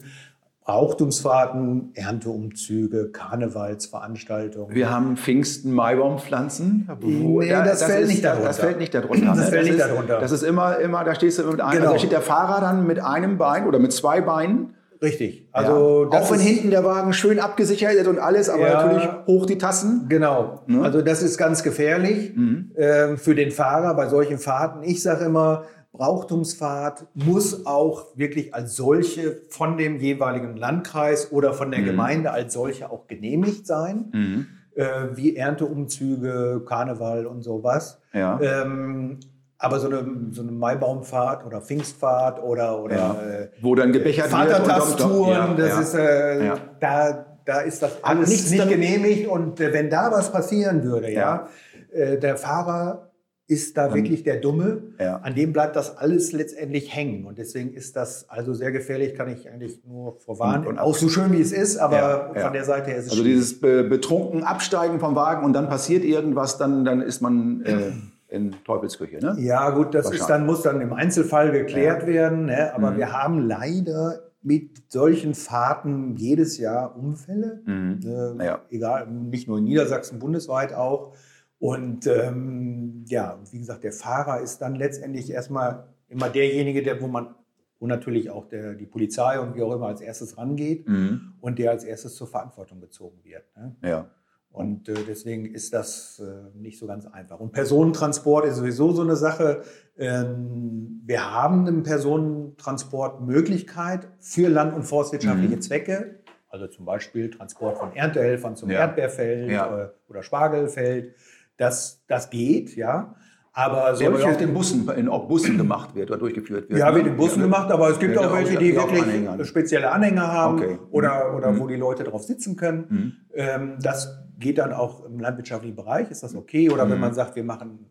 Brauchtumsfahrten, 0.64 1.90
Ernteumzüge, 1.94 3.10
Karnevalsveranstaltungen. 3.12 4.74
Wir 4.74 4.90
haben 4.90 5.16
Pfingsten 5.16 5.72
Maibaumpflanzen. 5.72 6.88
Nee, 7.02 7.48
das 7.50 7.82
fällt 7.82 8.06
nicht 8.08 8.24
Das 8.24 8.32
darunter. 8.36 8.52
fällt 8.54 8.78
nicht 8.78 8.94
darunter. 8.94 9.26
Das 9.26 9.36
ne? 9.38 9.42
fällt 9.44 9.64
nicht 9.64 9.72
ist, 9.78 9.80
darunter. 9.88 10.20
Das 10.20 10.32
ist 10.32 10.42
immer, 10.42 10.78
immer, 10.78 11.04
da 11.04 11.14
stehst 11.14 11.38
du 11.38 11.44
mit 11.50 11.60
einem, 11.60 11.70
Genau. 11.72 11.82
also 11.84 11.92
da 11.94 11.98
steht 11.98 12.12
der 12.12 12.20
Fahrer 12.22 12.60
dann 12.60 12.86
mit 12.86 13.00
einem 13.00 13.38
Bein 13.38 13.66
oder 13.66 13.78
mit 13.78 13.92
zwei 13.92 14.20
Beinen. 14.20 14.74
Richtig. 15.02 15.48
Also 15.52 16.08
ja. 16.10 16.18
auch 16.20 16.30
wenn 16.30 16.38
hinten 16.38 16.70
der 16.70 16.84
Wagen 16.84 17.12
schön 17.12 17.40
abgesichert 17.40 17.94
ist 17.94 18.06
und 18.06 18.18
alles, 18.20 18.48
aber 18.48 18.68
Ja. 18.68 18.86
natürlich 18.86 19.08
hoch 19.26 19.46
die 19.46 19.58
Tassen. 19.58 20.06
Genau. 20.08 20.62
Ne? 20.68 20.80
Also 20.82 21.02
das 21.02 21.22
ist 21.22 21.36
ganz 21.38 21.62
gefährlich 21.64 22.32
ähm, 22.36 23.16
für 23.18 23.34
den 23.34 23.50
Fahrer 23.50 23.94
bei 23.94 24.08
solchen 24.08 24.38
Fahrten. 24.38 24.82
Ich 24.84 25.02
sage 25.02 25.24
immer, 25.24 25.64
Brauchtumsfahrt 25.92 27.06
muss 27.14 27.66
auch 27.66 28.06
wirklich 28.16 28.54
als 28.54 28.76
solche 28.76 29.42
von 29.48 29.76
dem 29.76 29.98
jeweiligen 29.98 30.56
Landkreis 30.56 31.32
oder 31.32 31.52
von 31.52 31.70
der 31.70 31.80
Mhm. 31.80 31.84
Gemeinde 31.86 32.30
als 32.30 32.52
solche 32.54 32.90
auch 32.90 33.06
genehmigt 33.08 33.66
sein, 33.66 34.46
äh, 34.74 34.86
wie 35.14 35.36
Ernteumzüge, 35.36 36.62
Karneval 36.66 37.26
und 37.26 37.42
sowas. 37.42 38.00
Ja. 38.14 38.40
Ähm, 38.40 39.18
aber 39.62 39.78
so 39.80 39.86
eine, 39.88 40.04
so 40.32 40.42
eine 40.42 40.52
Maibaumfahrt 40.52 41.46
oder 41.46 41.60
Pfingstfahrt 41.60 42.42
oder, 42.42 42.82
oder 42.82 42.96
Ja. 42.96 43.12
äh, 43.22 43.48
Wo 43.60 43.74
dann 43.74 43.92
gebechert 43.92 44.26
Vatertagstouren, 44.26 45.32
dann- 45.34 45.56
das 45.56 45.68
ja. 45.68 45.80
ist, 45.80 45.94
äh, 45.94 46.46
Ja. 46.46 46.58
da, 46.80 47.26
da 47.44 47.60
ist 47.60 47.82
das 47.82 48.02
alles 48.02 48.28
nichts 48.28 48.50
nicht 48.50 48.68
genehmigt. 48.68 49.28
Und 49.28 49.60
äh, 49.60 49.72
wenn 49.72 49.88
da 49.90 50.10
was 50.10 50.30
passieren 50.32 50.82
würde, 50.84 51.10
ja, 51.12 51.48
Ja. 51.94 51.96
äh, 51.98 52.18
der 52.18 52.36
Fahrer 52.36 53.08
ist 53.48 53.76
da 53.76 53.86
Dann- 53.88 53.96
wirklich 53.96 54.22
der 54.22 54.36
Dumme. 54.40 54.82
Ja. 54.98 55.16
An 55.16 55.34
dem 55.34 55.52
bleibt 55.52 55.76
das 55.76 55.96
alles 55.98 56.32
letztendlich 56.32 56.94
hängen. 56.94 57.26
Und 57.26 57.38
deswegen 57.38 57.74
ist 57.74 57.96
das 57.96 58.28
also 58.30 58.54
sehr 58.54 58.72
gefährlich, 58.72 59.14
kann 59.14 59.28
ich 59.28 59.50
eigentlich 59.50 59.80
nur 59.84 60.18
vorwarnen. 60.20 60.62
Und- 60.66 60.74
und 60.74 60.78
auch 60.78 60.94
so 60.96 61.08
schön 61.08 61.32
wie 61.32 61.40
es 61.40 61.52
ist, 61.52 61.76
aber 61.76 61.96
Ja, 61.96 62.30
ja. 62.34 62.40
von 62.40 62.52
der 62.52 62.64
Seite 62.64 62.90
her 62.90 62.98
ist 62.98 63.06
es 63.06 63.10
Also 63.10 63.22
schwierig. 63.22 63.38
dieses 63.38 63.60
be 63.60 63.84
betrunken 63.84 64.42
Absteigen 64.44 65.00
vom 65.00 65.14
Wagen 65.16 65.44
und 65.44 65.52
dann 65.52 65.68
passiert 65.68 66.02
irgendwas, 66.04 66.56
dann, 66.56 66.84
dann 66.84 67.02
ist 67.02 67.20
man 67.20 67.62
äh, 67.64 67.92
in 68.32 68.52
Teufelsküche, 68.64 69.18
ne? 69.18 69.36
Ja, 69.38 69.70
gut, 69.70 69.94
das 69.94 70.10
ist 70.10 70.26
dann, 70.26 70.46
muss 70.46 70.62
dann 70.62 70.80
im 70.80 70.92
Einzelfall 70.92 71.52
geklärt 71.52 72.02
ja. 72.02 72.08
werden. 72.08 72.46
Ne? 72.46 72.74
Aber 72.74 72.92
mhm. 72.92 72.96
wir 72.96 73.12
haben 73.12 73.46
leider 73.46 74.30
mit 74.42 74.90
solchen 74.90 75.34
Fahrten 75.34 76.16
jedes 76.16 76.58
Jahr 76.58 76.96
Unfälle. 76.96 77.62
Mhm. 77.64 78.00
Äh, 78.40 78.44
ja. 78.44 78.62
Egal, 78.70 79.06
nicht 79.06 79.48
nur 79.48 79.58
in 79.58 79.64
Niedersachsen, 79.64 80.18
bundesweit 80.18 80.72
auch. 80.72 81.14
Und 81.58 82.06
ähm, 82.06 83.04
ja, 83.06 83.38
wie 83.50 83.58
gesagt, 83.58 83.84
der 83.84 83.92
Fahrer 83.92 84.40
ist 84.40 84.58
dann 84.58 84.74
letztendlich 84.74 85.30
erstmal 85.30 85.86
immer 86.08 86.28
derjenige, 86.28 86.82
der, 86.82 87.00
wo 87.00 87.06
man, 87.06 87.34
wo 87.78 87.86
natürlich 87.86 88.30
auch 88.30 88.48
der, 88.48 88.74
die 88.74 88.86
Polizei 88.86 89.38
und 89.38 89.54
wie 89.54 89.62
auch 89.62 89.72
immer 89.72 89.86
als 89.86 90.00
erstes 90.00 90.38
rangeht 90.38 90.88
mhm. 90.88 91.34
und 91.40 91.58
der 91.58 91.70
als 91.70 91.84
erstes 91.84 92.16
zur 92.16 92.26
Verantwortung 92.26 92.80
gezogen 92.80 93.20
wird. 93.22 93.44
Ne? 93.56 93.76
Ja. 93.84 94.10
Und 94.52 94.88
äh, 94.88 94.94
deswegen 95.08 95.46
ist 95.46 95.72
das 95.72 96.20
äh, 96.20 96.24
nicht 96.56 96.78
so 96.78 96.86
ganz 96.86 97.06
einfach. 97.06 97.40
Und 97.40 97.52
Personentransport 97.52 98.44
ist 98.44 98.56
sowieso 98.56 98.92
so 98.92 99.00
eine 99.02 99.16
Sache. 99.16 99.62
Ähm, 99.96 101.00
wir 101.04 101.32
haben 101.32 101.66
eine 101.66 101.80
Personentransportmöglichkeit 101.80 104.08
für 104.20 104.48
land- 104.48 104.74
und 104.74 104.82
forstwirtschaftliche 104.82 105.56
mhm. 105.56 105.62
Zwecke. 105.62 106.20
Also 106.50 106.66
zum 106.66 106.84
Beispiel 106.84 107.30
Transport 107.30 107.78
von 107.78 107.94
Erntehelfern 107.94 108.56
zum 108.56 108.70
ja. 108.70 108.80
Erdbeerfeld 108.80 109.50
ja. 109.50 109.90
oder 110.08 110.22
Spargelfeld. 110.22 111.14
Das, 111.56 112.02
das 112.06 112.28
geht, 112.28 112.76
ja. 112.76 113.14
Aber 113.54 113.94
solche, 113.94 114.18
der 114.18 114.30
auf 114.30 114.36
den 114.38 114.54
Bussen, 114.54 114.88
in 114.96 115.08
auch 115.08 115.28
Bussen 115.28 115.58
gemacht 115.58 115.94
wird 115.94 116.10
oder 116.10 116.18
durchgeführt 116.18 116.70
wird. 116.70 116.78
Ja, 116.78 116.90
ne? 116.90 116.96
wird 116.96 117.06
in 117.06 117.16
Bussen 117.16 117.40
ja, 117.40 117.44
gemacht, 117.44 117.70
aber 117.70 117.90
es 117.90 117.98
gibt 117.98 118.16
auch 118.16 118.32
welche, 118.32 118.56
die 118.56 118.74
wirklich 118.74 119.02
Anhängern. 119.02 119.44
spezielle 119.44 119.90
Anhänger 119.90 120.26
haben 120.26 120.58
okay. 120.58 120.78
oder, 120.90 121.36
oder 121.36 121.52
mhm. 121.52 121.60
wo 121.60 121.66
die 121.66 121.76
Leute 121.76 122.04
drauf 122.04 122.22
sitzen 122.22 122.56
können. 122.56 122.86
Mhm. 122.88 123.12
Ähm, 123.34 123.76
das 123.82 124.22
geht 124.42 124.58
dann 124.58 124.74
auch 124.74 125.04
im 125.04 125.18
landwirtschaftlichen 125.18 125.76
Bereich, 125.76 126.10
ist 126.10 126.22
das 126.22 126.34
okay? 126.34 126.70
Oder 126.70 126.84
mhm. 126.84 126.90
wenn 126.90 127.00
man 127.00 127.14
sagt, 127.14 127.36
wir 127.36 127.44
machen 127.44 127.90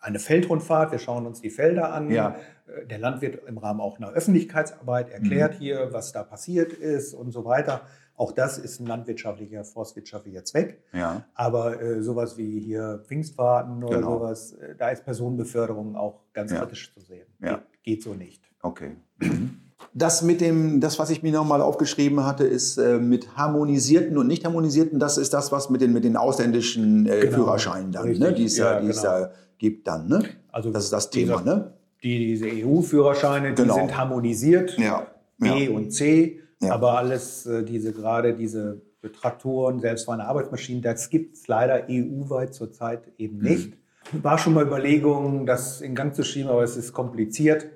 eine 0.00 0.18
Feldrundfahrt, 0.18 0.92
wir 0.92 0.98
schauen 0.98 1.26
uns 1.26 1.40
die 1.40 1.50
Felder 1.50 1.92
an. 1.92 2.10
Ja. 2.10 2.36
Äh, 2.66 2.86
der 2.86 2.98
Landwirt 2.98 3.46
im 3.48 3.58
Rahmen 3.58 3.80
auch 3.80 3.98
einer 3.98 4.10
Öffentlichkeitsarbeit 4.10 5.10
erklärt 5.10 5.54
mhm. 5.54 5.58
hier, 5.58 5.88
was 5.92 6.12
da 6.12 6.22
passiert 6.22 6.72
ist 6.72 7.14
und 7.14 7.32
so 7.32 7.44
weiter. 7.44 7.82
Auch 8.14 8.32
das 8.32 8.56
ist 8.56 8.80
ein 8.80 8.86
landwirtschaftlicher, 8.86 9.64
forstwirtschaftlicher 9.64 10.44
Zweck. 10.44 10.82
Ja. 10.92 11.24
Aber 11.34 11.80
äh, 11.82 12.02
sowas 12.02 12.38
wie 12.38 12.60
hier 12.60 13.02
Pfingstfahrten 13.06 13.82
oder 13.84 13.98
genau. 13.98 14.18
sowas, 14.18 14.52
äh, 14.52 14.74
da 14.76 14.90
ist 14.90 15.04
Personenbeförderung 15.04 15.96
auch 15.96 16.22
ganz 16.32 16.52
ja. 16.52 16.60
kritisch 16.60 16.92
zu 16.94 17.00
sehen. 17.00 17.26
Ja. 17.40 17.56
Geht, 17.56 17.82
geht 17.82 18.02
so 18.02 18.14
nicht. 18.14 18.42
Okay. 18.62 18.96
Mhm. 19.96 19.98
Das 19.98 20.22
mit 20.22 20.40
dem, 20.40 20.80
das, 20.80 20.98
was 20.98 21.10
ich 21.10 21.22
mir 21.22 21.32
nochmal 21.32 21.60
aufgeschrieben 21.60 22.24
hatte, 22.24 22.44
ist 22.44 22.76
äh, 22.76 22.98
mit 22.98 23.36
harmonisierten 23.36 24.16
und 24.18 24.26
nicht 24.26 24.44
harmonisierten, 24.44 24.98
das 24.98 25.18
ist 25.18 25.32
das, 25.32 25.52
was 25.52 25.70
mit 25.70 25.80
den, 25.80 25.92
mit 25.92 26.04
den 26.04 26.16
ausländischen 26.16 27.06
äh, 27.06 27.20
genau. 27.20 27.34
Führerscheinen 27.34 27.92
dann, 27.92 28.12
ne, 28.12 28.32
die 28.32 28.44
es 28.44 28.56
ja, 28.58 28.78
genau. 28.78 29.02
da 29.02 29.30
gibt 29.58 29.86
dann. 29.86 30.08
Ne? 30.08 30.22
Also 30.52 30.70
das 30.70 30.84
ist 30.84 30.92
das 30.92 31.10
Thema. 31.10 31.38
Dieser, 31.38 31.56
ne? 31.56 31.72
Die, 32.02 32.18
diese 32.18 32.46
EU-Führerscheine, 32.46 33.54
die 33.54 33.62
genau. 33.62 33.74
sind 33.74 33.96
harmonisiert, 33.96 34.76
ja. 34.78 35.06
B 35.38 35.68
und 35.68 35.90
C, 35.90 36.40
ja. 36.60 36.72
aber 36.72 36.98
alles, 36.98 37.46
äh, 37.46 37.64
diese 37.64 37.92
gerade 37.92 38.34
diese 38.34 38.80
Traktoren, 39.20 39.80
selbstfahrende 39.80 40.26
Arbeitsmaschinen, 40.26 40.82
das 40.82 41.10
gibt 41.10 41.36
es 41.36 41.46
leider 41.46 41.84
EU-weit 41.88 42.54
zurzeit 42.54 43.02
eben 43.18 43.38
nicht. 43.38 43.70
Mhm. 44.12 44.24
War 44.24 44.38
schon 44.38 44.54
mal 44.54 44.64
Überlegungen, 44.64 45.46
das 45.46 45.80
in 45.80 45.94
Gang 45.94 46.14
zu 46.14 46.22
schieben, 46.22 46.50
aber 46.50 46.62
es 46.62 46.76
ist 46.76 46.92
kompliziert 46.92 47.66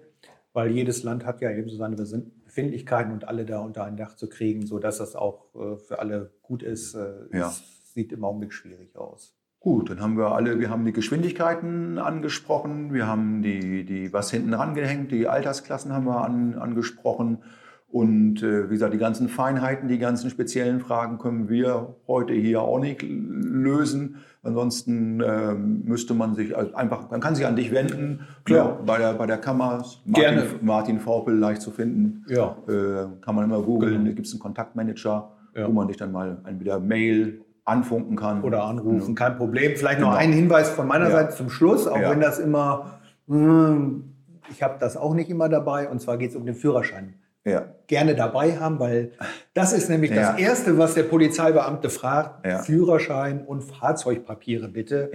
weil 0.53 0.71
jedes 0.71 1.03
Land 1.03 1.25
hat 1.25 1.41
ja 1.41 1.51
eben 1.51 1.69
so 1.69 1.77
seine 1.77 1.97
Befindlichkeiten 1.97 3.13
und 3.13 3.29
alle 3.29 3.45
da 3.45 3.61
unter 3.61 3.85
ein 3.85 3.97
Dach 3.97 4.15
zu 4.17 4.29
kriegen, 4.29 4.67
sodass 4.67 4.99
das 4.99 5.15
auch 5.15 5.55
äh, 5.55 5.77
für 5.77 5.99
alle 5.99 6.33
gut 6.43 6.63
ist, 6.63 6.95
äh, 6.95 7.13
ja. 7.33 7.53
sieht 7.85 8.13
im 8.13 8.25
Augenblick 8.25 8.53
schwierig 8.53 8.97
aus. 8.97 9.37
Gut, 9.61 9.91
dann 9.91 10.01
haben 10.01 10.17
wir 10.17 10.33
alle, 10.33 10.59
wir 10.59 10.71
haben 10.71 10.87
die 10.87 10.93
Geschwindigkeiten 10.93 11.99
angesprochen, 11.99 12.95
wir 12.95 13.07
haben 13.07 13.43
die, 13.43 13.85
die 13.85 14.11
was 14.11 14.31
hinten 14.31 14.55
rangehängt, 14.55 15.13
die 15.13 15.29
Altersklassen 15.29 15.93
haben 15.93 16.07
wir 16.07 16.25
an, 16.25 16.55
angesprochen. 16.55 17.43
Und 17.93 18.41
äh, 18.45 18.71
wie 18.71 18.75
gesagt, 18.75 18.95
die 18.95 18.99
ganzen 18.99 19.29
Feinheiten, 19.29 19.89
die 19.89 19.99
ganzen 19.99 20.31
speziellen 20.31 20.79
Fragen 20.79 21.19
können 21.19 21.49
wir 21.49 21.97
heute 22.07 22.35
hier 22.35 22.63
auch 22.63 22.79
nicht 22.79 23.03
lösen. 23.03 24.19
Ansonsten 24.45 25.21
äh, 25.21 25.55
müsste 25.55 26.15
man 26.15 26.37
sich 26.37 26.57
also 26.57 26.73
einfach, 26.75 27.11
man 27.11 27.21
kann 27.21 27.35
sich 27.35 27.47
an 27.47 27.57
dich 27.57 27.73
wenden. 27.73 28.21
Klar. 28.45 28.77
Ja, 28.79 28.79
bei, 28.87 28.99
der, 28.99 29.15
bei 29.15 29.27
der 29.27 29.39
Kammer. 29.39 29.85
Martin, 30.05 30.13
Gerne. 30.13 30.45
Martin 30.63 31.01
Vorpel 31.01 31.37
leicht 31.37 31.63
zu 31.63 31.73
finden. 31.73 32.25
Ja. 32.29 32.57
Äh, 32.69 33.09
kann 33.23 33.35
man 33.35 33.45
immer 33.45 33.61
googeln. 33.61 34.05
Da 34.05 34.13
gibt 34.13 34.27
es 34.27 34.33
einen 34.33 34.41
Kontaktmanager, 34.41 35.33
ja. 35.57 35.67
wo 35.67 35.73
man 35.73 35.89
dich 35.89 35.97
dann 35.97 36.13
mal 36.13 36.39
entweder 36.47 36.79
Mail 36.79 37.41
anfunken 37.65 38.15
kann. 38.15 38.43
Oder 38.43 38.65
anrufen, 38.65 39.17
kein 39.17 39.37
Problem. 39.37 39.73
Vielleicht 39.75 39.99
genau. 39.99 40.13
noch 40.13 40.17
ein 40.17 40.33
Hinweis 40.33 40.71
von 40.71 40.87
meiner 40.87 41.07
ja. 41.07 41.11
Seite 41.11 41.35
zum 41.35 41.51
Schluss, 41.51 41.89
auch 41.89 42.01
wenn 42.01 42.21
das 42.21 42.39
immer, 42.39 43.01
hm, 43.27 44.05
ich 44.49 44.63
habe 44.63 44.77
das 44.79 44.97
auch 44.97 45.15
nicht 45.15 45.29
immer 45.29 45.49
dabei. 45.49 45.89
Und 45.89 46.01
zwar 46.01 46.19
geht 46.19 46.31
es 46.31 46.37
um 46.37 46.47
den 46.47 46.55
Führerschein 46.55 47.15
ja. 47.45 47.75
gerne 47.87 48.15
dabei 48.15 48.59
haben, 48.59 48.79
weil 48.79 49.13
das 49.55 49.73
ist 49.73 49.89
nämlich 49.89 50.11
ja. 50.11 50.33
das 50.33 50.41
Erste, 50.41 50.79
was 50.79 50.95
der 50.95 51.05
Polizeibeamte 51.05 51.91
fragt. 51.91 52.47
Ja. 52.47 52.59
Führerschein 52.59 53.45
und 53.45 53.63
Fahrzeugpapiere 53.63 54.69
bitte. 54.69 55.11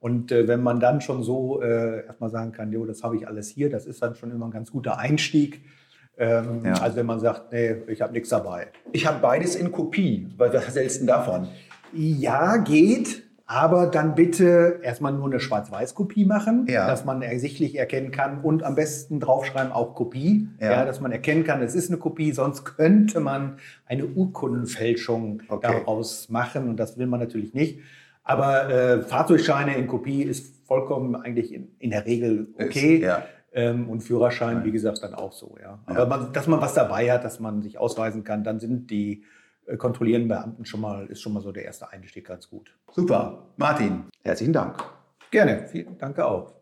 Und 0.00 0.32
äh, 0.32 0.48
wenn 0.48 0.62
man 0.62 0.80
dann 0.80 1.00
schon 1.00 1.22
so 1.22 1.62
äh, 1.62 2.06
erstmal 2.06 2.30
sagen 2.30 2.52
kann, 2.52 2.72
jo, 2.72 2.84
das 2.84 3.02
habe 3.02 3.16
ich 3.16 3.26
alles 3.26 3.48
hier, 3.48 3.70
das 3.70 3.86
ist 3.86 4.02
dann 4.02 4.14
schon 4.14 4.30
immer 4.30 4.46
ein 4.46 4.52
ganz 4.52 4.70
guter 4.70 4.98
Einstieg. 4.98 5.64
Ähm. 6.16 6.62
Also 6.80 6.96
wenn 6.96 7.06
man 7.06 7.20
sagt, 7.20 7.52
nee, 7.52 7.76
ich 7.86 8.02
habe 8.02 8.12
nichts 8.12 8.28
dabei. 8.28 8.68
Ich 8.92 9.06
habe 9.06 9.20
beides 9.20 9.54
in 9.54 9.70
Kopie. 9.70 10.28
Was 10.36 10.74
hältst 10.74 10.96
du 10.96 11.00
denn 11.00 11.06
davon? 11.06 11.48
Ja, 11.92 12.56
geht. 12.56 13.27
Aber 13.50 13.86
dann 13.86 14.14
bitte 14.14 14.80
erstmal 14.82 15.14
nur 15.14 15.24
eine 15.24 15.40
Schwarz-Weiß-Kopie 15.40 16.26
machen, 16.26 16.66
ja. 16.68 16.86
dass 16.86 17.06
man 17.06 17.22
ersichtlich 17.22 17.78
erkennen 17.78 18.10
kann 18.10 18.42
und 18.42 18.62
am 18.62 18.74
besten 18.74 19.20
draufschreiben 19.20 19.72
auch 19.72 19.94
Kopie, 19.94 20.50
ja. 20.60 20.72
ja 20.72 20.84
dass 20.84 21.00
man 21.00 21.12
erkennen 21.12 21.44
kann, 21.44 21.62
es 21.62 21.74
ist 21.74 21.88
eine 21.88 21.98
Kopie, 21.98 22.32
sonst 22.32 22.64
könnte 22.64 23.20
man 23.20 23.56
eine 23.86 24.04
Urkundenfälschung 24.04 25.40
okay. 25.48 25.66
daraus 25.72 26.28
machen 26.28 26.68
und 26.68 26.76
das 26.76 26.98
will 26.98 27.06
man 27.06 27.20
natürlich 27.20 27.54
nicht. 27.54 27.80
Aber 28.22 28.68
äh, 28.68 29.00
Fahrzeugscheine 29.00 29.76
in 29.76 29.86
Kopie 29.86 30.24
ist 30.24 30.66
vollkommen 30.66 31.16
eigentlich 31.16 31.54
in, 31.54 31.68
in 31.78 31.88
der 31.88 32.04
Regel 32.04 32.48
okay. 32.60 32.96
Ist, 32.96 33.02
ja. 33.04 33.22
ähm, 33.54 33.88
und 33.88 34.02
Führerschein, 34.02 34.62
wie 34.64 34.72
gesagt, 34.72 35.02
dann 35.02 35.14
auch 35.14 35.32
so. 35.32 35.56
Ja. 35.62 35.78
Aber 35.86 36.04
man, 36.04 36.34
dass 36.34 36.48
man 36.48 36.60
was 36.60 36.74
dabei 36.74 37.10
hat, 37.10 37.24
dass 37.24 37.40
man 37.40 37.62
sich 37.62 37.78
ausweisen 37.78 38.24
kann, 38.24 38.44
dann 38.44 38.60
sind 38.60 38.90
die 38.90 39.24
äh, 39.68 39.76
kontrollieren 39.76 40.28
Beamten 40.28 40.64
schon 40.64 40.80
mal, 40.80 41.06
ist 41.06 41.20
schon 41.20 41.32
mal 41.32 41.40
so 41.40 41.52
der 41.52 41.64
erste 41.64 41.90
Einstieg 41.90 42.26
ganz 42.26 42.48
gut. 42.48 42.74
Super. 42.92 43.46
Martin, 43.56 44.04
herzlichen 44.22 44.52
Dank. 44.52 44.82
Gerne. 45.30 45.68
Vielen 45.68 45.98
Dank 45.98 46.18
auch. 46.18 46.52